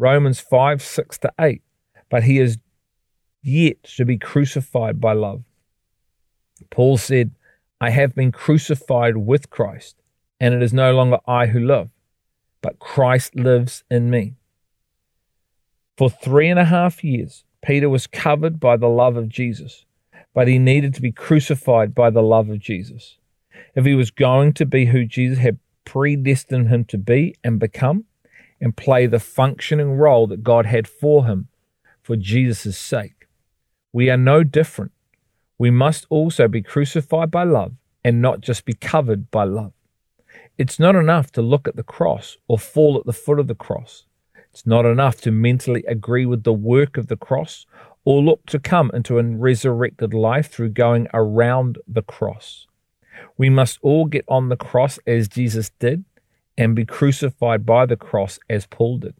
Romans 0.00 0.40
5 0.40 0.82
6 0.82 1.18
to 1.18 1.32
8. 1.40 1.62
But 2.10 2.24
he 2.24 2.40
is 2.40 2.58
yet 3.46 3.82
to 3.84 4.04
be 4.04 4.18
crucified 4.18 5.00
by 5.00 5.12
love. 5.12 5.42
Paul 6.70 6.96
said, 6.96 7.30
I 7.80 7.90
have 7.90 8.14
been 8.14 8.32
crucified 8.32 9.16
with 9.16 9.50
Christ, 9.50 9.96
and 10.40 10.54
it 10.54 10.62
is 10.62 10.72
no 10.72 10.94
longer 10.94 11.18
I 11.26 11.46
who 11.46 11.60
live, 11.60 11.90
but 12.62 12.78
Christ 12.78 13.36
lives 13.36 13.84
in 13.90 14.10
me. 14.10 14.34
For 15.96 16.10
three 16.10 16.48
and 16.48 16.58
a 16.58 16.64
half 16.64 17.04
years, 17.04 17.44
Peter 17.62 17.88
was 17.88 18.06
covered 18.06 18.60
by 18.60 18.76
the 18.76 18.88
love 18.88 19.16
of 19.16 19.28
Jesus, 19.28 19.84
but 20.34 20.48
he 20.48 20.58
needed 20.58 20.94
to 20.94 21.02
be 21.02 21.12
crucified 21.12 21.94
by 21.94 22.10
the 22.10 22.22
love 22.22 22.48
of 22.48 22.58
Jesus. 22.58 23.18
If 23.74 23.84
he 23.84 23.94
was 23.94 24.10
going 24.10 24.52
to 24.54 24.66
be 24.66 24.86
who 24.86 25.04
Jesus 25.04 25.38
had 25.38 25.58
predestined 25.84 26.68
him 26.68 26.84
to 26.86 26.98
be 26.98 27.34
and 27.44 27.58
become, 27.58 28.04
and 28.60 28.76
play 28.76 29.06
the 29.06 29.20
functioning 29.20 29.92
role 29.92 30.26
that 30.26 30.42
God 30.42 30.66
had 30.66 30.88
for 30.88 31.26
him 31.26 31.48
for 32.02 32.16
Jesus' 32.16 32.78
sake, 32.78 33.15
we 33.96 34.10
are 34.10 34.18
no 34.18 34.44
different. 34.44 34.92
We 35.56 35.70
must 35.70 36.04
also 36.10 36.48
be 36.48 36.60
crucified 36.60 37.30
by 37.30 37.44
love 37.44 37.72
and 38.04 38.20
not 38.20 38.42
just 38.42 38.66
be 38.66 38.74
covered 38.74 39.30
by 39.30 39.44
love. 39.44 39.72
It's 40.58 40.78
not 40.78 40.94
enough 40.94 41.32
to 41.32 41.40
look 41.40 41.66
at 41.66 41.76
the 41.76 41.82
cross 41.82 42.36
or 42.46 42.58
fall 42.58 42.98
at 42.98 43.06
the 43.06 43.14
foot 43.14 43.38
of 43.38 43.46
the 43.46 43.54
cross. 43.54 44.04
It's 44.50 44.66
not 44.66 44.84
enough 44.84 45.22
to 45.22 45.30
mentally 45.30 45.82
agree 45.88 46.26
with 46.26 46.42
the 46.42 46.52
work 46.52 46.98
of 46.98 47.06
the 47.06 47.16
cross 47.16 47.64
or 48.04 48.22
look 48.22 48.44
to 48.48 48.58
come 48.58 48.90
into 48.92 49.18
a 49.18 49.22
resurrected 49.22 50.12
life 50.12 50.50
through 50.50 50.76
going 50.84 51.08
around 51.14 51.78
the 51.88 52.02
cross. 52.02 52.66
We 53.38 53.48
must 53.48 53.78
all 53.80 54.04
get 54.04 54.26
on 54.28 54.50
the 54.50 54.58
cross 54.58 54.98
as 55.06 55.26
Jesus 55.26 55.70
did 55.78 56.04
and 56.58 56.76
be 56.76 56.84
crucified 56.84 57.64
by 57.64 57.86
the 57.86 57.96
cross 57.96 58.38
as 58.50 58.66
Paul 58.66 58.98
did. 58.98 59.14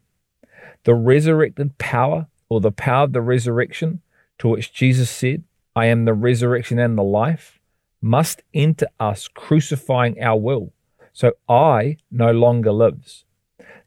The 0.84 0.94
resurrected 0.94 1.78
power 1.78 2.26
or 2.50 2.60
the 2.60 2.72
power 2.72 3.04
of 3.04 3.14
the 3.14 3.22
resurrection 3.22 4.02
to 4.38 4.48
which 4.48 4.72
Jesus 4.72 5.10
said, 5.10 5.44
I 5.74 5.86
am 5.86 6.04
the 6.04 6.14
resurrection 6.14 6.78
and 6.78 6.96
the 6.96 7.02
life, 7.02 7.58
must 8.00 8.42
enter 8.54 8.86
us, 9.00 9.28
crucifying 9.28 10.20
our 10.22 10.38
will. 10.38 10.72
So 11.12 11.32
I 11.48 11.96
no 12.10 12.30
longer 12.30 12.72
lives. 12.72 13.24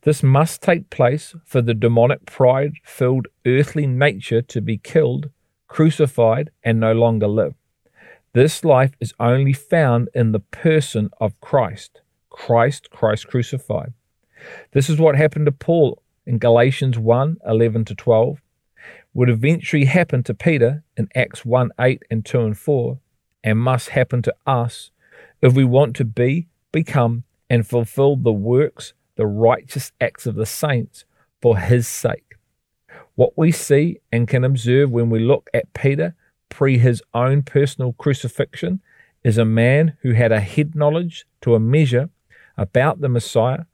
This 0.02 0.24
must 0.24 0.62
take 0.62 0.90
place 0.90 1.36
for 1.46 1.62
the 1.62 1.74
demonic 1.74 2.26
pride 2.26 2.74
filled 2.84 3.28
earthly 3.46 3.86
nature 3.86 4.42
to 4.42 4.62
be 4.62 4.78
killed, 4.78 5.30
crucified, 5.68 6.52
and 6.64 6.80
no 6.80 6.94
longer 6.94 7.28
live. 7.28 7.54
This 8.34 8.64
life 8.64 8.94
is 9.00 9.14
only 9.20 9.54
found 9.54 10.10
in 10.14 10.32
the 10.32 10.40
person 10.40 11.10
of 11.20 11.40
Christ. 11.42 12.02
Christ, 12.30 12.90
Christ 12.92 13.28
crucified. 13.28 13.94
This 14.72 14.90
is 14.90 15.00
what 15.00 15.16
happened 15.16 15.48
to 15.48 15.52
Paul 15.52 16.02
in 16.26 16.38
Galatians 16.38 16.98
1 16.98 17.38
11 17.46 17.86
to 17.86 17.96
12, 17.96 18.42
would 19.20 19.30
eventually 19.30 19.84
happen 19.84 20.24
to 20.24 20.34
Peter 20.34 20.82
in 20.96 21.10
Acts 21.14 21.44
1 21.44 21.72
8 21.78 22.04
and 22.10 22.26
2 22.26 22.40
and 22.40 22.58
4, 22.58 23.00
and 23.44 23.60
must 23.60 23.90
happen 23.90 24.22
to 24.22 24.34
us 24.48 24.92
if 25.42 25.52
we 25.52 25.66
want 25.66 25.94
to 25.98 26.06
be, 26.06 26.48
become, 26.72 27.26
and 27.50 27.68
fulfill 27.68 28.16
the 28.16 28.32
works 28.32 28.94
the 29.18 29.28
righteous 29.28 29.92
acts 30.00 30.26
of 30.26 30.36
the 30.36 30.46
saints 30.46 31.04
for 31.42 31.58
his 31.58 31.86
sake. 31.86 32.36
What 33.16 33.38
we 33.38 33.52
see 33.52 34.00
and 34.10 34.26
can 34.26 34.46
observe 34.46 34.90
when 34.90 35.10
we 35.10 35.20
look 35.20 35.50
at 35.54 35.74
Peter 35.74 36.16
pre 36.48 36.78
his 36.78 37.04
own 37.14 37.44
personal 37.44 37.92
crucifixion 37.92 38.80
is 39.26 39.38
a 39.38 39.44
man 39.44 39.98
who 40.02 40.14
had 40.14 40.32
a 40.32 40.40
head 40.40 40.76
knowledge 40.76 41.26
to 41.42 41.56
a 41.56 41.60
measure 41.60 42.10
about 42.58 43.02
the 43.02 43.10
Messiah, 43.10 43.66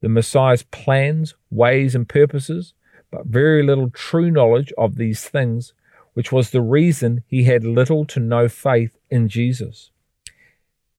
the 0.00 0.08
Messiah's 0.08 0.62
plans, 0.62 1.34
ways, 1.50 1.94
and 1.94 2.08
purposes, 2.08 2.72
but 3.14 3.26
very 3.26 3.62
little 3.62 3.90
true 3.90 4.28
knowledge 4.28 4.72
of 4.76 4.96
these 4.96 5.28
things, 5.28 5.72
which 6.14 6.32
was 6.32 6.50
the 6.50 6.60
reason 6.60 7.22
he 7.28 7.44
had 7.44 7.62
little 7.62 8.04
to 8.06 8.18
no 8.18 8.48
faith 8.48 8.98
in 9.08 9.28
Jesus. 9.28 9.92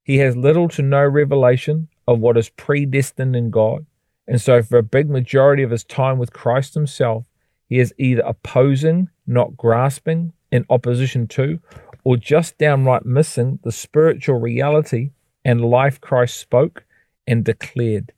He 0.01 0.19
has 0.19 0.37
little 0.37 0.69
to 0.69 0.81
no 0.81 1.03
revelation 1.03 1.89
of 2.07 2.19
what 2.19 2.37
is 2.37 2.47
predestined 2.47 3.35
in 3.35 3.49
God, 3.49 3.85
and 4.27 4.39
so, 4.39 4.63
for 4.63 4.77
a 4.77 4.83
big 4.83 5.09
majority 5.09 5.61
of 5.61 5.71
his 5.71 5.83
time 5.83 6.17
with 6.17 6.31
Christ 6.31 6.73
himself, 6.73 7.25
he 7.67 7.79
is 7.79 7.93
either 7.97 8.21
opposing, 8.21 9.09
not 9.27 9.57
grasping, 9.57 10.31
in 10.51 10.65
opposition 10.69 11.27
to, 11.27 11.59
or 12.05 12.15
just 12.15 12.57
downright 12.57 13.05
missing 13.05 13.59
the 13.63 13.73
spiritual 13.73 14.39
reality 14.39 15.11
and 15.43 15.59
life 15.65 15.99
Christ 15.99 16.39
spoke 16.39 16.85
and 17.27 17.43
declared. 17.43 18.13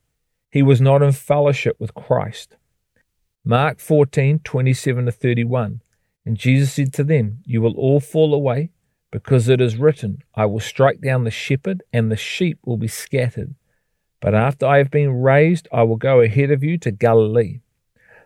He 0.51 0.61
was 0.61 0.79
not 0.79 1.01
in 1.01 1.13
fellowship 1.13 1.77
with 1.79 1.95
Christ. 1.95 2.57
Mark 3.47 3.79
14, 3.79 4.39
27 4.39 5.05
to 5.05 5.11
31. 5.13 5.79
And 6.25 6.35
Jesus 6.35 6.73
said 6.73 6.91
to 6.95 7.03
them, 7.05 7.37
You 7.45 7.61
will 7.61 7.77
all 7.77 8.01
fall 8.01 8.33
away, 8.33 8.71
because 9.09 9.47
it 9.47 9.61
is 9.61 9.77
written, 9.77 10.21
I 10.35 10.45
will 10.47 10.59
strike 10.59 10.99
down 10.99 11.23
the 11.23 11.31
shepherd, 11.31 11.81
and 11.93 12.11
the 12.11 12.17
sheep 12.17 12.59
will 12.65 12.75
be 12.75 12.89
scattered. 12.89 13.55
But 14.19 14.35
after 14.35 14.65
I 14.65 14.79
have 14.79 14.91
been 14.91 15.21
raised, 15.21 15.69
I 15.71 15.83
will 15.83 15.95
go 15.95 16.19
ahead 16.19 16.51
of 16.51 16.61
you 16.61 16.77
to 16.79 16.91
Galilee. 16.91 17.61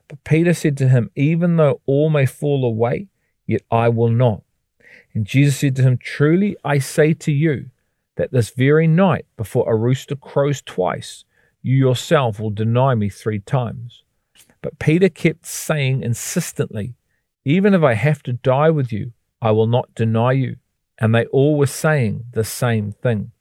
But 0.08 0.24
Peter 0.24 0.56
said 0.56 0.76
to 0.78 0.88
him, 0.88 1.12
Even 1.16 1.58
though 1.58 1.82
all 1.86 2.10
may 2.10 2.26
fall 2.26 2.66
away, 2.66 3.06
yet 3.46 3.62
I 3.70 3.90
will 3.90 4.10
not. 4.10 4.42
And 5.14 5.24
Jesus 5.24 5.60
said 5.60 5.76
to 5.76 5.84
him, 5.84 6.00
Truly 6.00 6.58
I 6.64 6.80
say 6.80 7.14
to 7.14 7.32
you, 7.32 7.70
that 8.16 8.32
this 8.32 8.50
very 8.50 8.88
night, 8.88 9.28
before 9.38 9.72
a 9.72 9.78
rooster 9.78 10.16
crows 10.16 10.64
twice, 10.64 11.26
you 11.62 11.76
yourself 11.76 12.40
will 12.40 12.50
deny 12.50 12.96
me 12.96 13.08
three 13.08 13.40
times. 13.40 14.02
But 14.62 14.80
Peter 14.80 15.10
kept 15.10 15.46
saying 15.46 16.04
insistently, 16.04 16.96
Even 17.46 17.74
if 17.74 17.84
I 17.84 17.96
have 17.96 18.22
to 18.24 18.34
die 18.34 18.70
with 18.70 18.92
you, 18.92 19.14
I 19.42 19.52
will 19.52 19.68
not 19.68 19.96
deny 19.96 20.34
you. 20.34 20.58
And 21.00 21.16
they 21.16 21.26
all 21.28 21.58
were 21.58 21.66
saying 21.66 22.26
the 22.34 22.44
same 22.44 22.92
thing. 22.92 23.32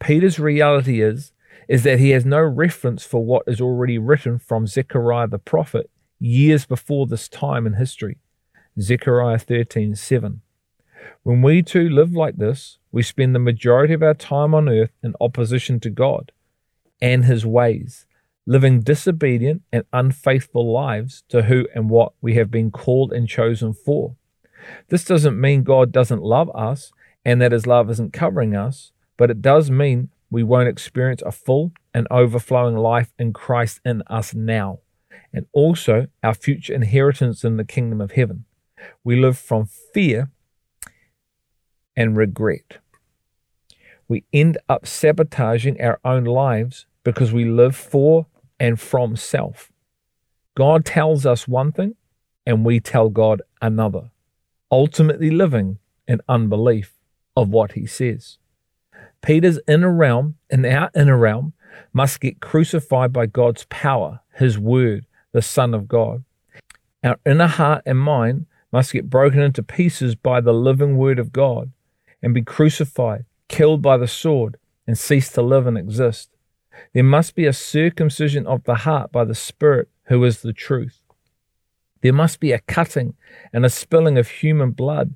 Peter's 0.00 0.38
reality 0.38 1.00
is 1.00 1.32
is 1.68 1.82
that 1.84 1.98
he 1.98 2.10
has 2.10 2.26
no 2.26 2.40
reference 2.40 3.04
for 3.04 3.24
what 3.24 3.44
is 3.46 3.60
already 3.60 3.96
written 3.96 4.38
from 4.38 4.66
Zechariah 4.66 5.28
the 5.28 5.38
prophet 5.38 5.88
years 6.18 6.66
before 6.66 7.06
this 7.06 7.28
time 7.28 7.66
in 7.66 7.74
history. 7.74 8.18
Zechariah 8.78 9.38
13:7. 9.38 10.40
When 11.22 11.42
we 11.42 11.62
too 11.62 11.88
live 11.88 12.12
like 12.12 12.36
this, 12.36 12.78
we 12.92 13.02
spend 13.02 13.34
the 13.34 13.38
majority 13.38 13.94
of 13.94 14.02
our 14.02 14.14
time 14.14 14.54
on 14.54 14.68
earth 14.68 14.92
in 15.02 15.14
opposition 15.20 15.80
to 15.80 15.90
God 15.90 16.32
and 17.00 17.24
his 17.24 17.46
ways, 17.46 18.06
living 18.46 18.80
disobedient 18.80 19.62
and 19.72 19.84
unfaithful 19.92 20.70
lives 20.70 21.24
to 21.28 21.42
who 21.42 21.66
and 21.74 21.88
what 21.88 22.12
we 22.20 22.34
have 22.34 22.50
been 22.50 22.70
called 22.70 23.12
and 23.12 23.28
chosen 23.28 23.72
for. 23.72 24.16
This 24.88 25.04
doesn't 25.04 25.40
mean 25.40 25.62
God 25.62 25.92
doesn't 25.92 26.22
love 26.22 26.50
us 26.54 26.92
and 27.24 27.40
that 27.40 27.52
his 27.52 27.66
love 27.66 27.90
isn't 27.90 28.12
covering 28.12 28.54
us, 28.54 28.92
but 29.16 29.30
it 29.30 29.40
does 29.40 29.70
mean 29.70 30.10
we 30.30 30.42
won't 30.42 30.68
experience 30.68 31.22
a 31.22 31.32
full 31.32 31.72
and 31.94 32.06
overflowing 32.10 32.76
life 32.76 33.12
in 33.18 33.32
Christ 33.32 33.80
in 33.84 34.02
us 34.08 34.34
now, 34.34 34.80
and 35.32 35.46
also 35.52 36.08
our 36.22 36.34
future 36.34 36.74
inheritance 36.74 37.44
in 37.44 37.56
the 37.56 37.64
kingdom 37.64 38.00
of 38.00 38.12
heaven. 38.12 38.44
We 39.02 39.16
live 39.16 39.38
from 39.38 39.66
fear 39.66 40.30
and 41.96 42.16
regret. 42.16 42.78
We 44.08 44.24
end 44.32 44.58
up 44.68 44.86
sabotaging 44.86 45.80
our 45.80 46.00
own 46.04 46.24
lives 46.24 46.86
because 47.04 47.32
we 47.32 47.44
live 47.44 47.76
for 47.76 48.26
and 48.58 48.80
from 48.80 49.16
self. 49.16 49.72
God 50.56 50.84
tells 50.84 51.26
us 51.26 51.48
one 51.48 51.72
thing, 51.72 51.96
and 52.46 52.64
we 52.64 52.80
tell 52.80 53.08
God 53.08 53.42
another, 53.60 54.10
ultimately 54.70 55.30
living 55.30 55.78
in 56.06 56.20
unbelief 56.28 56.94
of 57.36 57.48
what 57.48 57.72
he 57.72 57.86
says. 57.86 58.38
Peter's 59.22 59.58
inner 59.66 59.92
realm 59.92 60.36
and 60.50 60.64
our 60.66 60.90
inner 60.94 61.16
realm 61.16 61.54
must 61.92 62.20
get 62.20 62.40
crucified 62.40 63.12
by 63.12 63.26
God's 63.26 63.66
power, 63.70 64.20
his 64.34 64.58
word, 64.58 65.06
the 65.32 65.42
Son 65.42 65.74
of 65.74 65.88
God. 65.88 66.24
Our 67.02 67.18
inner 67.26 67.46
heart 67.46 67.82
and 67.86 67.98
mind 67.98 68.46
must 68.70 68.92
get 68.92 69.10
broken 69.10 69.40
into 69.40 69.62
pieces 69.62 70.14
by 70.14 70.40
the 70.40 70.52
living 70.52 70.96
word 70.96 71.18
of 71.18 71.32
God 71.32 71.72
and 72.22 72.34
be 72.34 72.42
crucified, 72.42 73.24
killed 73.48 73.82
by 73.82 73.96
the 73.96 74.08
sword, 74.08 74.56
and 74.86 74.98
cease 74.98 75.30
to 75.32 75.42
live 75.42 75.66
and 75.66 75.78
exist. 75.78 76.30
There 76.92 77.04
must 77.04 77.34
be 77.34 77.46
a 77.46 77.52
circumcision 77.52 78.46
of 78.46 78.64
the 78.64 78.74
heart 78.76 79.12
by 79.12 79.24
the 79.24 79.34
Spirit, 79.34 79.88
who 80.04 80.24
is 80.24 80.42
the 80.42 80.52
truth. 80.52 81.00
There 82.02 82.12
must 82.12 82.40
be 82.40 82.52
a 82.52 82.60
cutting 82.60 83.14
and 83.52 83.64
a 83.64 83.70
spilling 83.70 84.18
of 84.18 84.28
human 84.28 84.72
blood, 84.72 85.14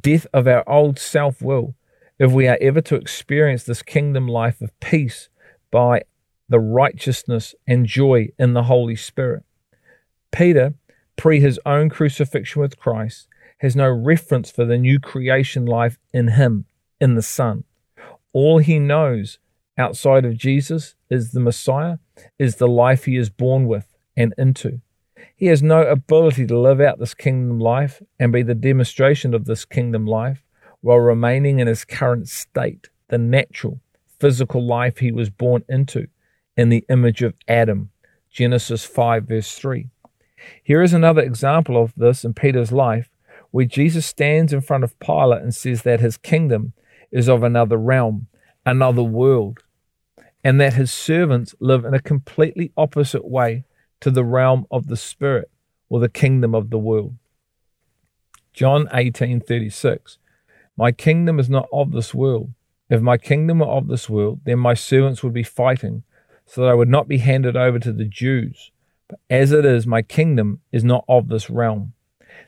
death 0.00 0.26
of 0.32 0.46
our 0.46 0.66
old 0.68 0.98
self 0.98 1.42
will, 1.42 1.74
if 2.18 2.32
we 2.32 2.48
are 2.48 2.58
ever 2.60 2.80
to 2.82 2.96
experience 2.96 3.64
this 3.64 3.82
kingdom 3.82 4.26
life 4.26 4.60
of 4.60 4.78
peace 4.80 5.28
by 5.70 6.02
the 6.48 6.60
righteousness 6.60 7.54
and 7.66 7.86
joy 7.86 8.28
in 8.38 8.54
the 8.54 8.64
Holy 8.64 8.96
Spirit. 8.96 9.44
Peter, 10.32 10.74
pre 11.16 11.40
his 11.40 11.60
own 11.64 11.88
crucifixion 11.88 12.60
with 12.60 12.78
Christ, 12.78 13.28
has 13.58 13.76
no 13.76 13.88
reference 13.88 14.50
for 14.50 14.64
the 14.64 14.78
new 14.78 14.98
creation 14.98 15.66
life 15.66 15.98
in 16.12 16.28
him, 16.28 16.64
in 17.00 17.14
the 17.14 17.22
Son. 17.22 17.64
All 18.32 18.58
he 18.58 18.78
knows 18.78 19.38
outside 19.80 20.24
of 20.24 20.36
Jesus 20.36 20.94
is 21.08 21.32
the 21.32 21.40
Messiah, 21.40 21.96
is 22.38 22.56
the 22.56 22.68
life 22.68 23.06
he 23.06 23.16
is 23.16 23.30
born 23.30 23.66
with 23.66 23.86
and 24.16 24.34
into. 24.36 24.80
He 25.34 25.46
has 25.46 25.62
no 25.62 25.82
ability 25.82 26.46
to 26.48 26.58
live 26.58 26.80
out 26.80 26.98
this 26.98 27.14
kingdom 27.14 27.58
life 27.58 28.02
and 28.18 28.30
be 28.32 28.42
the 28.42 28.54
demonstration 28.54 29.32
of 29.32 29.46
this 29.46 29.64
kingdom 29.64 30.06
life 30.06 30.44
while 30.82 30.98
remaining 30.98 31.58
in 31.58 31.66
his 31.66 31.84
current 31.84 32.28
state, 32.28 32.90
the 33.08 33.18
natural, 33.18 33.80
physical 34.18 34.62
life 34.64 34.98
he 34.98 35.10
was 35.12 35.30
born 35.30 35.64
into, 35.68 36.08
in 36.56 36.68
the 36.68 36.84
image 36.90 37.22
of 37.22 37.34
Adam. 37.48 37.90
Genesis 38.30 38.84
5, 38.84 39.24
verse 39.24 39.54
3. 39.56 39.88
Here 40.62 40.82
is 40.82 40.92
another 40.92 41.22
example 41.22 41.82
of 41.82 41.94
this 41.96 42.24
in 42.24 42.34
Peter's 42.34 42.72
life, 42.72 43.10
where 43.50 43.64
Jesus 43.64 44.06
stands 44.06 44.52
in 44.52 44.60
front 44.60 44.84
of 44.84 44.98
Pilate 45.00 45.42
and 45.42 45.54
says 45.54 45.82
that 45.82 46.00
his 46.00 46.16
kingdom 46.16 46.72
is 47.10 47.28
of 47.28 47.42
another 47.42 47.76
realm, 47.76 48.28
another 48.64 49.02
world, 49.02 49.64
and 50.42 50.60
that 50.60 50.74
his 50.74 50.92
servants 50.92 51.54
live 51.60 51.84
in 51.84 51.94
a 51.94 52.00
completely 52.00 52.72
opposite 52.76 53.26
way 53.26 53.64
to 54.00 54.10
the 54.10 54.24
realm 54.24 54.66
of 54.70 54.86
the 54.86 54.96
spirit 54.96 55.50
or 55.88 56.00
the 56.00 56.08
kingdom 56.08 56.54
of 56.54 56.70
the 56.70 56.78
world. 56.78 57.14
John 58.52 58.88
18:36 58.92 60.18
My 60.76 60.92
kingdom 60.92 61.38
is 61.38 61.50
not 61.50 61.68
of 61.72 61.92
this 61.92 62.14
world. 62.14 62.52
If 62.88 63.00
my 63.00 63.18
kingdom 63.18 63.60
were 63.60 63.66
of 63.66 63.86
this 63.86 64.10
world, 64.10 64.40
then 64.44 64.58
my 64.58 64.74
servants 64.74 65.22
would 65.22 65.32
be 65.32 65.44
fighting, 65.44 66.02
so 66.46 66.62
that 66.62 66.70
I 66.70 66.74
would 66.74 66.88
not 66.88 67.06
be 67.06 67.18
handed 67.18 67.56
over 67.56 67.78
to 67.78 67.92
the 67.92 68.04
Jews. 68.04 68.72
But 69.08 69.20
as 69.30 69.52
it 69.52 69.64
is, 69.64 69.86
my 69.86 70.02
kingdom 70.02 70.60
is 70.72 70.82
not 70.82 71.04
of 71.08 71.28
this 71.28 71.48
realm. 71.48 71.92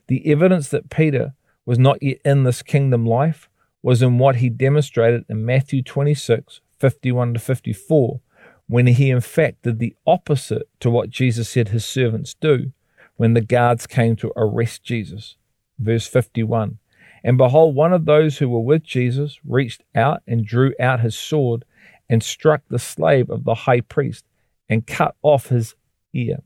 The 0.09 0.31
evidence 0.31 0.69
that 0.69 0.91
Peter 0.91 1.35
was 1.65 1.79
not 1.79 2.03
yet 2.03 2.19
in 2.25 2.43
this 2.43 2.63
kingdom 2.63 3.07
life 3.07 3.49
was 3.83 4.03
in 4.03 4.19
what 4.19 4.37
he 4.37 4.49
demonstrated 4.49 5.25
in 5.29 5.45
Matthew 5.45 5.83
26, 5.83 6.61
51 6.83 7.35
to 7.35 7.39
54, 7.39 8.21
when 8.67 8.89
he 8.89 9.09
in 9.09 9.21
fact 9.21 9.63
did 9.63 9.79
the 9.79 9.95
opposite 10.05 10.69
to 10.81 10.91
what 10.91 11.11
Jesus 11.11 11.49
said 11.49 11.69
his 11.69 11.85
servants 11.85 12.35
do 12.35 12.73
when 13.15 13.35
the 13.35 13.41
guards 13.41 13.87
came 13.87 14.17
to 14.17 14.33
arrest 14.37 14.83
Jesus. 14.83 15.37
Verse 15.79 16.09
51 16.09 16.79
And 17.23 17.39
behold, 17.39 17.77
one 17.77 17.93
of 17.93 18.05
those 18.05 18.39
who 18.39 18.49
were 18.49 18.59
with 18.59 18.83
Jesus 18.83 19.39
reached 19.47 19.85
out 19.95 20.25
and 20.27 20.45
drew 20.45 20.75
out 20.81 20.99
his 20.99 21.17
sword 21.17 21.65
and 22.11 22.21
struck 22.21 22.63
the 22.69 22.81
slave 22.81 23.31
of 23.31 23.45
the 23.45 23.55
high 23.55 23.83
priest 23.83 24.25
and 24.69 24.85
cut 24.85 25.15
off 25.23 25.51
his 25.51 25.77
ear. 26.13 26.39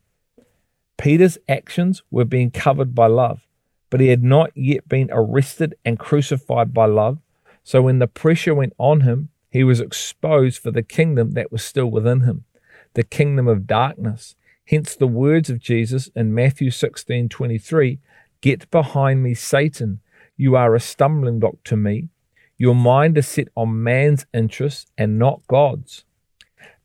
Peter's 0.98 1.38
actions 1.48 2.02
were 2.10 2.26
being 2.26 2.50
covered 2.50 2.94
by 2.94 3.06
love, 3.06 3.40
but 3.88 4.00
he 4.00 4.08
had 4.08 4.22
not 4.22 4.50
yet 4.54 4.86
been 4.86 5.08
arrested 5.10 5.74
and 5.82 5.98
crucified 5.98 6.74
by 6.74 6.84
love. 6.84 7.20
So 7.64 7.80
when 7.80 8.00
the 8.00 8.06
pressure 8.06 8.54
went 8.54 8.74
on 8.76 9.00
him, 9.00 9.30
he 9.56 9.64
was 9.64 9.80
exposed 9.80 10.58
for 10.58 10.70
the 10.70 10.82
kingdom 10.82 11.32
that 11.32 11.50
was 11.50 11.64
still 11.64 11.86
within 11.86 12.20
him, 12.20 12.44
the 12.92 13.02
kingdom 13.02 13.48
of 13.48 13.66
darkness. 13.66 14.36
Hence 14.66 14.94
the 14.94 15.06
words 15.06 15.48
of 15.48 15.60
Jesus 15.60 16.10
in 16.14 16.34
Matthew 16.34 16.70
16 16.70 17.30
23 17.30 17.98
Get 18.42 18.70
behind 18.70 19.22
me, 19.22 19.32
Satan. 19.32 20.00
You 20.36 20.56
are 20.56 20.74
a 20.74 20.80
stumbling 20.80 21.40
block 21.40 21.64
to 21.64 21.76
me. 21.76 22.10
Your 22.58 22.74
mind 22.74 23.16
is 23.16 23.26
set 23.26 23.48
on 23.56 23.82
man's 23.82 24.26
interests 24.34 24.90
and 24.98 25.18
not 25.18 25.40
God's. 25.46 26.04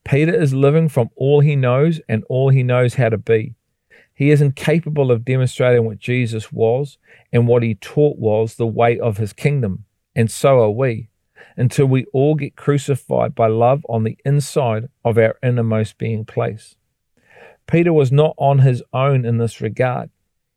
Peter 0.05 0.33
is 0.33 0.53
living 0.53 0.87
from 0.87 1.09
all 1.17 1.41
he 1.41 1.57
knows 1.57 1.99
and 2.07 2.23
all 2.29 2.51
he 2.51 2.63
knows 2.63 2.93
how 2.93 3.09
to 3.09 3.17
be. 3.17 3.53
He 4.13 4.31
is 4.31 4.41
incapable 4.41 5.11
of 5.11 5.25
demonstrating 5.25 5.83
what 5.83 5.99
Jesus 5.99 6.53
was 6.53 6.97
and 7.33 7.49
what 7.49 7.63
he 7.63 7.75
taught 7.75 8.17
was 8.17 8.55
the 8.55 8.65
way 8.65 8.97
of 8.97 9.17
his 9.17 9.33
kingdom, 9.33 9.83
and 10.15 10.31
so 10.31 10.61
are 10.61 10.71
we 10.71 11.09
until 11.57 11.85
we 11.85 12.05
all 12.13 12.35
get 12.35 12.55
crucified 12.55 13.35
by 13.35 13.47
love 13.47 13.85
on 13.89 14.03
the 14.03 14.17
inside 14.25 14.89
of 15.03 15.17
our 15.17 15.37
innermost 15.43 15.97
being 15.97 16.25
place. 16.25 16.75
Peter 17.67 17.93
was 17.93 18.11
not 18.11 18.33
on 18.37 18.59
his 18.59 18.83
own 18.93 19.25
in 19.25 19.37
this 19.37 19.61
regard. 19.61 20.09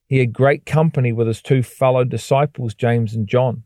He 0.07 0.19
had 0.19 0.33
great 0.33 0.67
company 0.67 1.13
with 1.13 1.27
his 1.27 1.43
two 1.43 1.63
fellow 1.63 2.05
disciples, 2.05 2.75
James 2.75 3.15
and 3.15 3.27
John. 3.27 3.65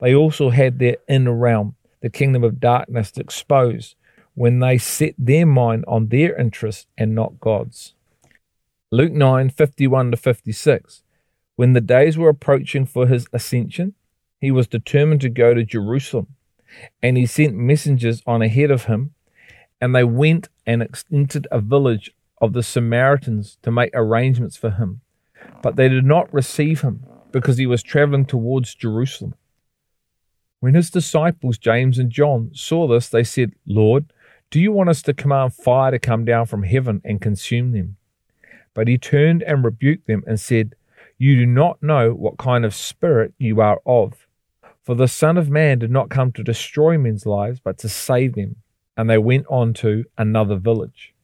They 0.00 0.14
also 0.14 0.50
had 0.50 0.78
their 0.78 0.96
inner 1.08 1.34
realm, 1.34 1.76
the 2.00 2.10
kingdom 2.10 2.42
of 2.42 2.60
darkness, 2.60 3.12
exposed 3.16 3.96
when 4.34 4.60
they 4.60 4.78
set 4.78 5.14
their 5.18 5.46
mind 5.46 5.84
on 5.86 6.08
their 6.08 6.36
interests 6.36 6.86
and 6.96 7.14
not 7.14 7.40
God's. 7.40 7.94
Luke 8.90 9.12
9 9.12 9.50
51 9.50 10.10
to 10.10 10.16
56. 10.16 11.02
When 11.56 11.74
the 11.74 11.80
days 11.80 12.16
were 12.16 12.30
approaching 12.30 12.86
for 12.86 13.06
his 13.06 13.26
ascension, 13.32 13.94
he 14.40 14.50
was 14.50 14.66
determined 14.66 15.20
to 15.20 15.28
go 15.28 15.52
to 15.52 15.62
Jerusalem 15.62 16.28
and 17.02 17.16
he 17.16 17.26
sent 17.26 17.54
messengers 17.54 18.22
on 18.26 18.42
ahead 18.42 18.70
of 18.70 18.84
him, 18.84 19.14
and 19.80 19.94
they 19.94 20.04
went 20.04 20.48
and 20.66 20.86
entered 21.12 21.46
a 21.50 21.60
village 21.60 22.14
of 22.40 22.52
the 22.52 22.62
Samaritans 22.62 23.58
to 23.62 23.70
make 23.70 23.90
arrangements 23.94 24.56
for 24.56 24.70
him. 24.70 25.00
But 25.62 25.76
they 25.76 25.88
did 25.88 26.04
not 26.04 26.32
receive 26.32 26.82
him, 26.82 27.04
because 27.32 27.58
he 27.58 27.66
was 27.66 27.82
traveling 27.82 28.24
towards 28.24 28.74
Jerusalem. 28.74 29.34
When 30.60 30.74
his 30.74 30.90
disciples, 30.90 31.58
James 31.58 31.98
and 31.98 32.10
John, 32.10 32.50
saw 32.52 32.86
this, 32.86 33.08
they 33.08 33.24
said, 33.24 33.52
Lord, 33.66 34.12
do 34.50 34.60
you 34.60 34.72
want 34.72 34.90
us 34.90 35.00
to 35.02 35.14
command 35.14 35.54
fire 35.54 35.90
to 35.90 35.98
come 35.98 36.24
down 36.24 36.46
from 36.46 36.64
heaven 36.64 37.00
and 37.04 37.20
consume 37.20 37.72
them? 37.72 37.96
But 38.74 38.88
he 38.88 38.98
turned 38.98 39.42
and 39.42 39.64
rebuked 39.64 40.06
them 40.06 40.22
and 40.26 40.38
said, 40.38 40.74
You 41.18 41.36
do 41.36 41.46
not 41.46 41.82
know 41.82 42.12
what 42.12 42.36
kind 42.36 42.64
of 42.64 42.74
spirit 42.74 43.32
you 43.38 43.60
are 43.60 43.80
of. 43.86 44.26
For 44.82 44.94
the 44.94 45.08
Son 45.08 45.36
of 45.36 45.50
Man 45.50 45.78
did 45.78 45.90
not 45.90 46.10
come 46.10 46.32
to 46.32 46.42
destroy 46.42 46.96
men's 46.98 47.26
lives, 47.26 47.60
but 47.60 47.78
to 47.78 47.88
save 47.88 48.34
them. 48.34 48.56
And 48.96 49.08
they 49.08 49.18
went 49.18 49.46
on 49.48 49.74
to 49.74 50.04
another 50.18 50.56
village. 50.56 51.14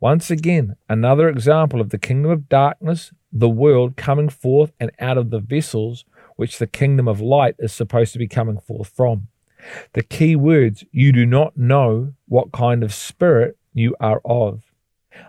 Once 0.00 0.30
again, 0.30 0.76
another 0.88 1.28
example 1.28 1.80
of 1.80 1.90
the 1.90 1.98
kingdom 1.98 2.30
of 2.30 2.48
darkness, 2.48 3.12
the 3.32 3.48
world 3.48 3.96
coming 3.96 4.28
forth 4.28 4.72
and 4.78 4.90
out 5.00 5.18
of 5.18 5.30
the 5.30 5.40
vessels 5.40 6.04
which 6.36 6.58
the 6.58 6.66
kingdom 6.66 7.08
of 7.08 7.20
light 7.20 7.54
is 7.58 7.72
supposed 7.72 8.12
to 8.12 8.18
be 8.18 8.28
coming 8.28 8.58
forth 8.58 8.88
from. 8.88 9.28
The 9.94 10.02
key 10.02 10.36
words 10.36 10.84
you 10.92 11.12
do 11.12 11.24
not 11.24 11.56
know 11.56 12.12
what 12.26 12.52
kind 12.52 12.82
of 12.82 12.92
spirit 12.92 13.56
you 13.72 13.96
are 14.00 14.20
of. 14.24 14.62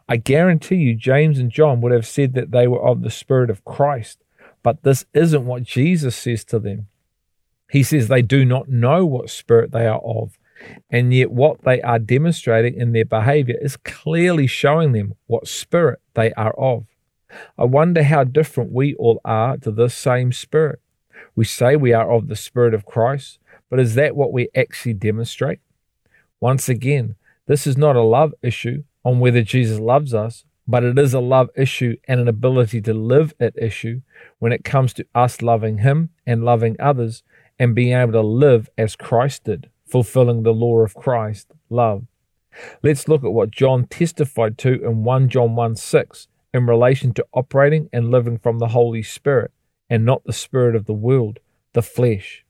I 0.07 0.17
guarantee 0.17 0.75
you, 0.77 0.95
James 0.95 1.39
and 1.39 1.51
John 1.51 1.81
would 1.81 1.91
have 1.91 2.07
said 2.07 2.33
that 2.33 2.51
they 2.51 2.67
were 2.67 2.85
of 2.85 3.01
the 3.01 3.09
Spirit 3.09 3.49
of 3.49 3.63
Christ, 3.65 4.23
but 4.63 4.83
this 4.83 5.05
isn't 5.13 5.45
what 5.45 5.63
Jesus 5.63 6.15
says 6.15 6.43
to 6.45 6.59
them. 6.59 6.87
He 7.69 7.83
says 7.83 8.07
they 8.07 8.21
do 8.21 8.45
not 8.45 8.69
know 8.69 9.05
what 9.05 9.29
spirit 9.29 9.71
they 9.71 9.87
are 9.87 10.01
of, 10.01 10.37
and 10.89 11.13
yet 11.13 11.31
what 11.31 11.63
they 11.63 11.81
are 11.81 11.99
demonstrating 11.99 12.75
in 12.75 12.91
their 12.91 13.05
behavior 13.05 13.55
is 13.61 13.77
clearly 13.77 14.47
showing 14.47 14.91
them 14.91 15.15
what 15.27 15.47
spirit 15.47 15.99
they 16.13 16.31
are 16.33 16.53
of. 16.53 16.85
I 17.57 17.65
wonder 17.65 18.03
how 18.03 18.23
different 18.23 18.71
we 18.71 18.95
all 18.95 19.19
are 19.25 19.57
to 19.57 19.71
this 19.71 19.93
same 19.93 20.31
spirit. 20.31 20.79
We 21.35 21.45
say 21.45 21.75
we 21.75 21.91
are 21.91 22.11
of 22.11 22.27
the 22.27 22.35
spirit 22.35 22.73
of 22.73 22.85
Christ, 22.85 23.39
But 23.69 23.79
is 23.79 23.95
that 23.95 24.15
what 24.15 24.31
we 24.31 24.47
actually 24.55 24.93
demonstrate? 24.93 25.59
Once 26.39 26.69
again, 26.69 27.15
this 27.47 27.65
is 27.65 27.77
not 27.77 27.95
a 27.95 28.01
love 28.01 28.33
issue 28.41 28.83
on 29.03 29.19
whether 29.19 29.41
Jesus 29.41 29.79
loves 29.79 30.13
us, 30.13 30.45
but 30.67 30.83
it 30.83 30.97
is 30.97 31.13
a 31.13 31.19
love 31.19 31.49
issue 31.55 31.97
and 32.07 32.19
an 32.19 32.27
ability 32.27 32.81
to 32.81 32.93
live 32.93 33.33
it 33.39 33.55
issue 33.57 34.01
when 34.39 34.51
it 34.51 34.63
comes 34.63 34.93
to 34.93 35.05
us 35.13 35.41
loving 35.41 35.79
Him 35.79 36.09
and 36.25 36.43
loving 36.43 36.75
others 36.79 37.23
and 37.59 37.75
being 37.75 37.97
able 37.97 38.13
to 38.13 38.21
live 38.21 38.69
as 38.77 38.95
Christ 38.95 39.45
did, 39.45 39.69
fulfilling 39.85 40.43
the 40.43 40.53
law 40.53 40.79
of 40.79 40.95
Christ, 40.95 41.51
love. 41.69 42.05
Let's 42.83 43.07
look 43.07 43.23
at 43.23 43.33
what 43.33 43.51
John 43.51 43.85
testified 43.85 44.57
to 44.59 44.83
in 44.83 45.03
1 45.03 45.29
John 45.29 45.55
1 45.55 45.75
6 45.75 46.27
in 46.53 46.65
relation 46.65 47.13
to 47.13 47.25
operating 47.33 47.89
and 47.91 48.11
living 48.11 48.37
from 48.37 48.59
the 48.59 48.69
Holy 48.69 49.03
Spirit 49.03 49.51
and 49.89 50.05
not 50.05 50.23
the 50.23 50.33
Spirit 50.33 50.75
of 50.75 50.85
the 50.85 50.93
world, 50.93 51.39
the 51.73 51.81
flesh. 51.81 52.45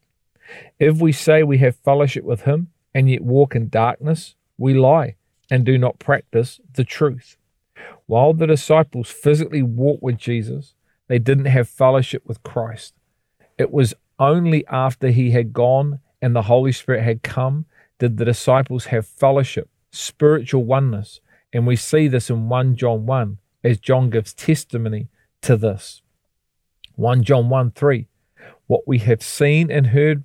If 0.80 1.00
we 1.00 1.12
say 1.12 1.44
we 1.44 1.58
have 1.60 1.76
fellowship 1.76 2.24
with 2.24 2.42
Him 2.42 2.70
and 2.94 3.10
yet 3.10 3.22
walk 3.22 3.56
in 3.56 3.70
darkness, 3.70 4.36
we 4.58 4.74
lie 4.74 5.16
and 5.50 5.66
do 5.66 5.78
not 5.78 6.00
practice 6.00 6.60
the 6.74 6.84
truth. 6.84 7.38
While 8.06 8.34
the 8.34 8.48
disciples 8.48 9.10
physically 9.10 9.62
walked 9.62 10.04
with 10.04 10.18
Jesus, 10.18 10.76
they 11.08 11.20
didn't 11.20 11.46
have 11.46 11.68
fellowship 11.68 12.24
with 12.26 12.44
Christ. 12.44 12.94
It 13.58 13.72
was 13.72 13.94
only 14.20 14.66
after 14.68 15.10
he 15.10 15.32
had 15.32 15.54
gone 15.54 16.00
and 16.22 16.36
the 16.36 16.44
Holy 16.44 16.72
Spirit 16.72 17.04
had 17.04 17.24
come 17.24 17.66
did 18.00 18.18
the 18.18 18.26
disciples 18.26 18.86
have 18.86 19.08
fellowship, 19.08 19.70
spiritual 19.92 20.64
oneness. 20.66 21.22
And 21.54 21.66
we 21.66 21.76
see 21.76 22.08
this 22.08 22.30
in 22.30 22.50
1 22.50 22.76
John 22.76 23.06
1 23.06 23.38
as 23.64 23.80
John 23.80 24.10
gives 24.10 24.34
testimony 24.34 25.08
to 25.42 25.56
this. 25.56 26.02
1 26.96 27.24
John 27.24 27.50
1 27.50 27.72
3 27.72 28.08
What 28.68 28.88
we 28.88 29.00
have 29.00 29.22
seen 29.22 29.72
and 29.72 29.88
heard, 29.88 30.24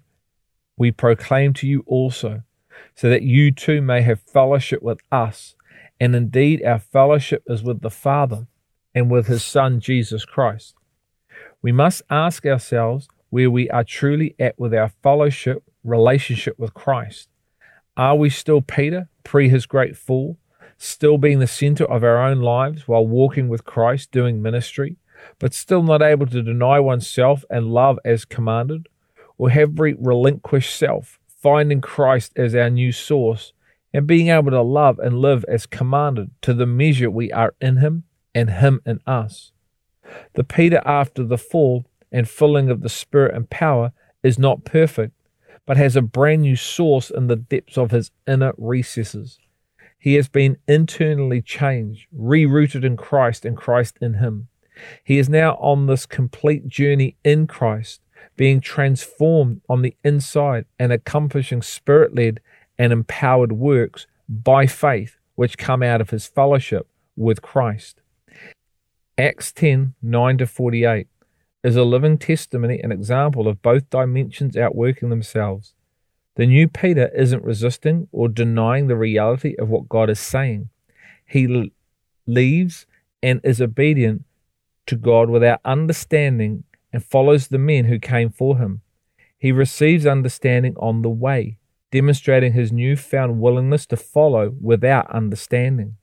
we 0.76 0.90
proclaim 0.90 1.53
to 1.55 1.66
you 1.66 1.85
also, 1.87 2.42
so 2.94 3.09
that 3.09 3.22
you 3.22 3.53
too 3.53 3.81
may 3.81 4.03
have 4.03 4.20
fellowship 4.20 4.83
with 4.83 5.00
us. 5.12 5.55
And 6.00 6.14
indeed, 6.16 6.64
our 6.64 6.79
fellowship 6.79 7.42
is 7.46 7.62
with 7.62 7.83
the 7.83 7.90
Father 7.90 8.46
and 8.94 9.11
with 9.11 9.26
his 9.26 9.44
Son, 9.44 9.81
Jesus 9.81 10.24
Christ. 10.24 10.74
We 11.62 11.72
must 11.72 12.03
ask 12.11 12.46
ourselves 12.46 13.09
where 13.31 13.51
we 13.51 13.71
are 13.71 13.85
truly 13.85 14.35
at 14.38 14.59
with 14.59 14.75
our 14.75 14.90
fellowship 15.03 15.62
relationship 15.83 16.59
with 16.59 16.75
Christ. 16.75 17.29
Are 17.97 18.16
we 18.16 18.31
still 18.31 18.61
Peter, 18.61 19.09
pre 19.25 19.49
his 19.49 19.66
great 19.66 19.97
fall, 19.97 20.37
still 20.77 21.19
being 21.19 21.38
the 21.38 21.47
center 21.47 21.85
of 21.85 22.05
our 22.05 22.19
own 22.19 22.40
lives 22.40 22.87
while 22.87 23.07
walking 23.07 23.49
with 23.49 23.64
Christ 23.64 24.11
doing 24.11 24.43
ministry, 24.43 24.97
but 25.38 25.55
still 25.55 25.83
not 25.83 26.03
able 26.03 26.27
to 26.27 26.43
deny 26.43 26.81
oneself 26.81 27.45
and 27.51 27.73
love 27.73 27.99
as 28.05 28.25
commanded? 28.25 28.88
Or 29.38 29.51
have 29.51 29.79
we 29.79 29.95
relinquished 29.99 30.75
self, 30.75 31.19
finding 31.29 31.81
Christ 31.81 32.33
as 32.37 32.55
our 32.55 32.71
new 32.71 32.93
source, 32.93 33.53
and 33.93 34.07
being 34.07 34.29
able 34.29 34.51
to 34.51 34.62
love 34.62 34.99
and 34.99 35.19
live 35.19 35.45
as 35.49 35.66
commanded 35.66 36.31
to 36.43 36.55
the 36.55 36.66
measure 36.66 37.11
we 37.11 37.33
are 37.33 37.55
in 37.61 37.79
Him 37.79 38.05
and 38.35 38.51
Him 38.51 38.81
in 38.85 39.01
us? 39.07 39.53
The 40.35 40.45
Peter 40.45 40.83
after 40.85 41.25
the 41.25 41.38
fall 41.38 41.87
and 42.12 42.29
filling 42.29 42.70
of 42.70 42.83
the 42.83 42.88
Spirit 42.88 43.35
and 43.35 43.49
power 43.49 43.92
is 44.23 44.38
not 44.38 44.64
perfect, 44.64 45.14
but 45.66 45.77
has 45.77 45.96
a 45.96 46.03
brand 46.03 46.42
new 46.42 46.57
source 46.57 47.11
in 47.11 47.27
the 47.27 47.37
depths 47.37 47.79
of 47.79 47.90
his 47.90 48.11
inner 48.27 48.53
recesses. 48.59 49.38
He 49.99 50.14
has 50.14 50.29
been 50.29 50.57
internally 50.66 51.42
changed, 51.42 52.07
rerouted 52.16 52.85
in 52.85 52.96
Christ 52.96 53.44
and 53.44 53.57
Christ 53.57 53.99
in 54.01 54.14
him. 54.14 54.49
He 55.05 55.18
is 55.18 55.29
now 55.29 55.53
on 55.57 55.87
this 55.87 56.07
complete 56.07 56.66
journey 56.66 57.16
in 57.23 57.46
Christ, 57.46 58.01
being 58.37 58.61
transformed 58.61 59.61
on 59.68 59.83
the 59.83 59.94
inside 60.03 60.64
and 60.79 60.90
accomplishing 60.90 61.61
spirit 61.61 62.14
led 62.14 62.40
and 62.79 62.92
empowered 62.92 63.53
works 63.53 64.07
by 64.27 64.66
faith, 64.66 65.18
which 65.35 65.59
come 65.59 65.83
out 65.83 66.01
of 66.01 66.11
his 66.11 66.27
fellowship 66.27 66.88
with 67.14 67.42
Christ. 67.42 68.01
Acts 69.18 69.53
10 69.53 69.94
9 70.01 70.38
to 70.38 70.46
48 70.46 71.07
is 71.62 71.77
a 71.77 71.85
living 71.85 72.18
testimony 72.18 72.81
and 72.83 72.92
example 72.92 73.46
of 73.46 73.62
both 73.62 73.90
dimensions 73.90 74.57
outworking 74.57 75.11
themselves. 75.11 75.75
The 76.37 76.46
new 76.46 76.68
Peter 76.68 77.09
isn't 77.14 77.44
resisting 77.44 78.09
or 78.12 78.29
denying 78.29 78.87
the 78.87 78.96
reality 78.96 79.57
of 79.59 79.68
what 79.68 79.88
God 79.88 80.09
is 80.09 80.20
saying. 80.20 80.70
He 81.27 81.44
l- 81.44 81.66
leaves 82.27 82.87
and 83.23 83.40
is 83.44 83.61
obedient 83.61 84.25
to 84.87 84.96
God 84.96 85.29
without 85.29 85.61
understanding 85.64 86.64
and 86.92 87.05
follows 87.05 87.49
the 87.49 87.59
men 87.59 87.85
who 87.85 87.99
came 87.99 88.31
for 88.31 88.59
him. 88.59 88.81
He 89.38 89.53
receives 89.53 90.07
understanding 90.07 90.75
on 90.79 91.03
the 91.03 91.11
way, 91.11 91.59
demonstrating 91.90 92.53
his 92.53 92.73
newfound 92.73 93.40
willingness 93.40 93.87
to 93.87 93.96
follow 93.96 94.55
without 94.61 95.11
understanding. 95.11 95.96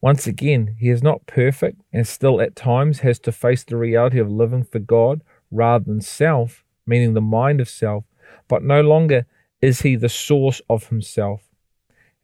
Once 0.00 0.26
again, 0.26 0.76
he 0.78 0.88
is 0.88 1.02
not 1.02 1.26
perfect 1.26 1.80
and 1.92 2.06
still 2.06 2.40
at 2.40 2.56
times 2.56 3.00
has 3.00 3.18
to 3.18 3.30
face 3.30 3.64
the 3.64 3.76
reality 3.76 4.18
of 4.18 4.30
living 4.30 4.64
for 4.64 4.78
God 4.78 5.22
rather 5.50 5.84
than 5.84 6.00
self, 6.00 6.64
meaning 6.86 7.12
the 7.12 7.20
mind 7.20 7.60
of 7.60 7.68
self, 7.68 8.04
but 8.48 8.62
no 8.62 8.80
longer 8.80 9.26
is 9.60 9.82
he 9.82 9.96
the 9.96 10.08
source 10.08 10.62
of 10.70 10.88
himself. 10.88 11.42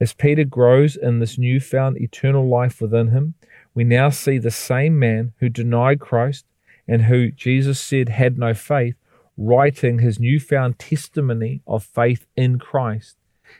As 0.00 0.14
Peter 0.14 0.44
grows 0.44 0.96
in 0.96 1.18
this 1.18 1.38
newfound 1.38 1.98
eternal 1.98 2.48
life 2.48 2.80
within 2.80 3.08
him, 3.08 3.34
we 3.74 3.84
now 3.84 4.08
see 4.08 4.38
the 4.38 4.50
same 4.50 4.98
man 4.98 5.32
who 5.40 5.48
denied 5.48 6.00
Christ 6.00 6.46
and 6.88 7.02
who 7.02 7.30
Jesus 7.30 7.80
said 7.80 8.08
had 8.10 8.38
no 8.38 8.54
faith, 8.54 8.94
writing 9.36 9.98
his 9.98 10.18
newfound 10.18 10.78
testimony 10.78 11.62
of 11.66 11.84
faith 11.84 12.26
in 12.36 12.58
Christ. 12.58 13.16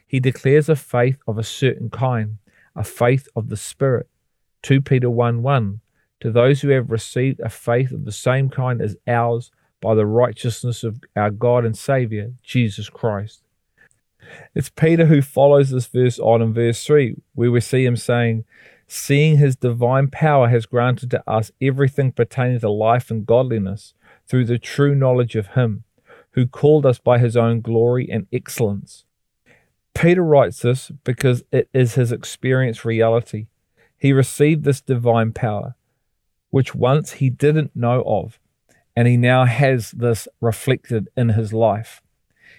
He 0.07 0.20
declares 0.20 0.68
a 0.68 0.76
faith 0.76 1.18
of 1.26 1.38
a 1.38 1.42
certain 1.42 1.90
kind 1.90 2.38
a 2.76 2.84
faith 2.84 3.26
of 3.34 3.48
the 3.48 3.56
Spirit. 3.56 4.08
2 4.62 4.82
Peter 4.82 5.10
1 5.10 5.42
1 5.42 5.80
To 6.20 6.30
those 6.30 6.60
who 6.60 6.68
have 6.68 6.90
received 6.90 7.40
a 7.40 7.48
faith 7.48 7.90
of 7.90 8.04
the 8.04 8.12
same 8.12 8.50
kind 8.50 8.80
as 8.80 8.96
ours 9.08 9.50
by 9.80 9.94
the 9.94 10.06
righteousness 10.06 10.84
of 10.84 11.00
our 11.16 11.30
God 11.30 11.64
and 11.64 11.76
Saviour, 11.76 12.32
Jesus 12.42 12.88
Christ. 12.88 13.42
It's 14.54 14.68
Peter 14.68 15.06
who 15.06 15.22
follows 15.22 15.70
this 15.70 15.86
verse 15.86 16.18
on 16.18 16.42
in 16.42 16.52
verse 16.52 16.84
3, 16.84 17.16
where 17.34 17.50
we 17.50 17.60
see 17.60 17.84
him 17.84 17.96
saying, 17.96 18.44
Seeing 18.88 19.38
his 19.38 19.56
divine 19.56 20.08
power 20.08 20.48
has 20.48 20.66
granted 20.66 21.10
to 21.12 21.30
us 21.30 21.50
everything 21.60 22.12
pertaining 22.12 22.60
to 22.60 22.70
life 22.70 23.10
and 23.10 23.26
godliness 23.26 23.94
through 24.28 24.44
the 24.44 24.58
true 24.58 24.94
knowledge 24.94 25.36
of 25.36 25.48
him, 25.48 25.84
who 26.32 26.46
called 26.46 26.84
us 26.84 26.98
by 26.98 27.18
his 27.18 27.36
own 27.36 27.60
glory 27.60 28.08
and 28.10 28.26
excellence 28.32 29.05
Peter 29.96 30.22
writes 30.22 30.61
this 30.61 30.90
because 31.04 31.42
it 31.50 31.70
is 31.72 31.94
his 31.94 32.12
experienced 32.12 32.85
reality. 32.85 33.46
He 33.96 34.12
received 34.12 34.64
this 34.64 34.82
divine 34.82 35.32
power, 35.32 35.74
which 36.50 36.74
once 36.74 37.12
he 37.12 37.30
didn't 37.30 37.74
know 37.74 38.02
of, 38.06 38.38
and 38.94 39.09
he 39.09 39.16
now 39.16 39.46
has 39.46 39.92
this 39.92 40.28
reflected 40.38 41.09
in 41.16 41.30
his 41.30 41.54
life. 41.54 42.02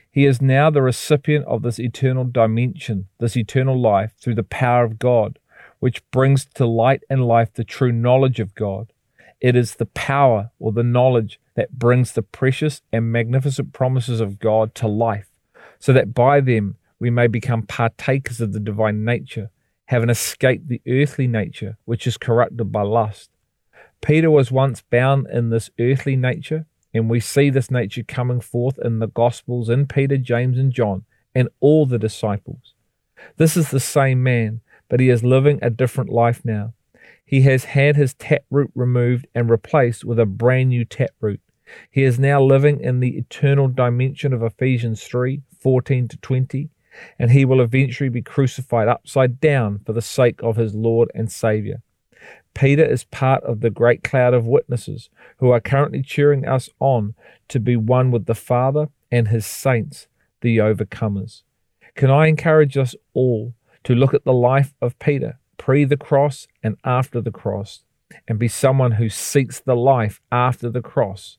He 0.10 0.26
is 0.26 0.42
now 0.42 0.72
the 0.72 0.82
recipient 0.82 1.46
of 1.46 1.62
this 1.62 1.80
eternal 1.80 2.24
dimension, 2.24 3.08
this 3.20 3.38
eternal 3.38 3.80
life, 3.80 4.14
through 4.20 4.36
the 4.36 4.42
power 4.42 4.84
of 4.84 4.98
God, 4.98 5.38
which 5.80 6.02
brings 6.10 6.46
to 6.56 6.66
light 6.66 7.04
and 7.08 7.24
life 7.24 7.54
the 7.54 7.64
true 7.64 7.92
knowledge 7.92 8.40
of 8.40 8.56
God. 8.56 8.92
It 9.40 9.56
is 9.56 9.76
the 9.76 9.86
power 9.86 10.50
or 10.58 10.72
the 10.72 10.82
knowledge 10.82 11.40
that 11.54 11.78
brings 11.78 12.14
the 12.14 12.24
precious 12.24 12.82
and 12.92 13.12
magnificent 13.12 13.74
promises 13.74 14.22
of 14.22 14.40
God 14.40 14.74
to 14.76 14.88
life, 14.88 15.30
so 15.78 15.94
that 15.94 16.16
by 16.16 16.42
them 16.42 16.78
we 17.00 17.10
may 17.10 17.28
become 17.28 17.64
partakers 17.64 18.42
of 18.42 18.54
the 18.54 18.60
divine 18.60 19.06
nature, 19.06 19.50
having 19.86 20.10
escaped 20.10 20.68
the 20.68 20.82
earthly 20.88 21.28
nature, 21.28 21.78
which 21.86 22.08
is 22.08 22.18
corrupted 22.18 22.72
by 22.72 22.82
lust. 22.82 23.30
Peter 24.02 24.30
was 24.30 24.52
once 24.52 24.82
bound 24.82 25.28
in 25.32 25.50
this 25.50 25.70
earthly 25.80 26.16
nature, 26.16 26.66
and 26.94 27.10
we 27.10 27.20
see 27.20 27.50
this 27.50 27.72
nature 27.72 28.04
coming 28.04 28.42
forth 28.42 28.80
in 28.80 29.00
the 29.00 29.08
Gospels 29.08 29.70
in 29.70 29.88
Peter, 29.88 30.18
James, 30.18 30.58
and 30.58 30.72
John, 30.72 31.06
and 31.36 31.50
all 31.60 31.86
the 31.86 32.00
disciples. 32.00 32.74
This 33.38 33.58
is 33.58 33.70
the 33.70 33.80
same 33.80 34.24
man, 34.24 34.62
but 34.90 35.00
he 35.00 35.10
is 35.10 35.24
living 35.24 35.60
a 35.62 35.70
different 35.70 36.10
life 36.10 36.44
now. 36.44 36.74
He 37.26 37.42
has 37.42 37.66
had 37.66 37.96
his 37.96 38.14
taproot 38.14 38.72
removed 38.74 39.28
and 39.36 39.50
replaced 39.50 40.06
with 40.06 40.20
a 40.20 40.26
brand 40.26 40.70
new 40.70 40.86
taproot. 40.86 41.42
He 41.92 42.04
is 42.04 42.18
now 42.18 42.42
living 42.42 42.80
in 42.80 43.02
the 43.02 43.18
eternal 43.18 43.68
dimension 43.68 44.34
of 44.34 44.42
Ephesians 44.42 45.04
3 45.04 45.42
14 45.60 46.08
to 46.08 46.18
20 46.18 46.70
and 47.20 47.32
he 47.32 47.46
will 47.46 47.62
eventually 47.62 48.10
be 48.10 48.22
crucified 48.22 48.88
upside 48.88 49.40
down 49.40 49.80
for 49.86 49.94
the 49.94 50.02
sake 50.02 50.42
of 50.42 50.56
his 50.56 50.74
Lord 50.74 51.10
and 51.14 51.32
Saviour. 51.32 51.82
Peter 52.54 52.84
is 52.84 53.04
part 53.06 53.44
of 53.44 53.62
the 53.62 53.70
great 53.70 54.04
cloud 54.04 54.34
of 54.34 54.48
witnesses 54.48 55.10
who 55.38 55.52
are 55.52 55.60
currently 55.60 56.02
cheering 56.02 56.48
us 56.48 56.70
on 56.80 57.14
to 57.48 57.60
be 57.60 57.76
one 57.76 58.10
with 58.10 58.26
the 58.26 58.36
Father 58.36 58.88
and 59.12 59.28
his 59.28 59.46
saints, 59.46 60.08
the 60.42 60.58
overcomers. 60.58 61.44
Can 61.96 62.10
I 62.10 62.28
encourage 62.28 62.78
us 62.78 62.96
all 63.14 63.54
to 63.84 63.96
look 63.96 64.14
at 64.14 64.24
the 64.24 64.34
life 64.34 64.74
of 64.82 64.98
Peter, 65.00 65.40
pre 65.58 65.86
the 65.86 65.98
cross 65.98 66.48
and 66.64 66.78
after 66.84 67.22
the 67.22 67.32
cross, 67.32 67.84
and 68.28 68.40
be 68.40 68.48
someone 68.48 68.94
who 68.94 69.10
seeks 69.10 69.60
the 69.60 69.76
life 69.76 70.20
after 70.32 70.70
the 70.70 70.82
cross 70.82 71.38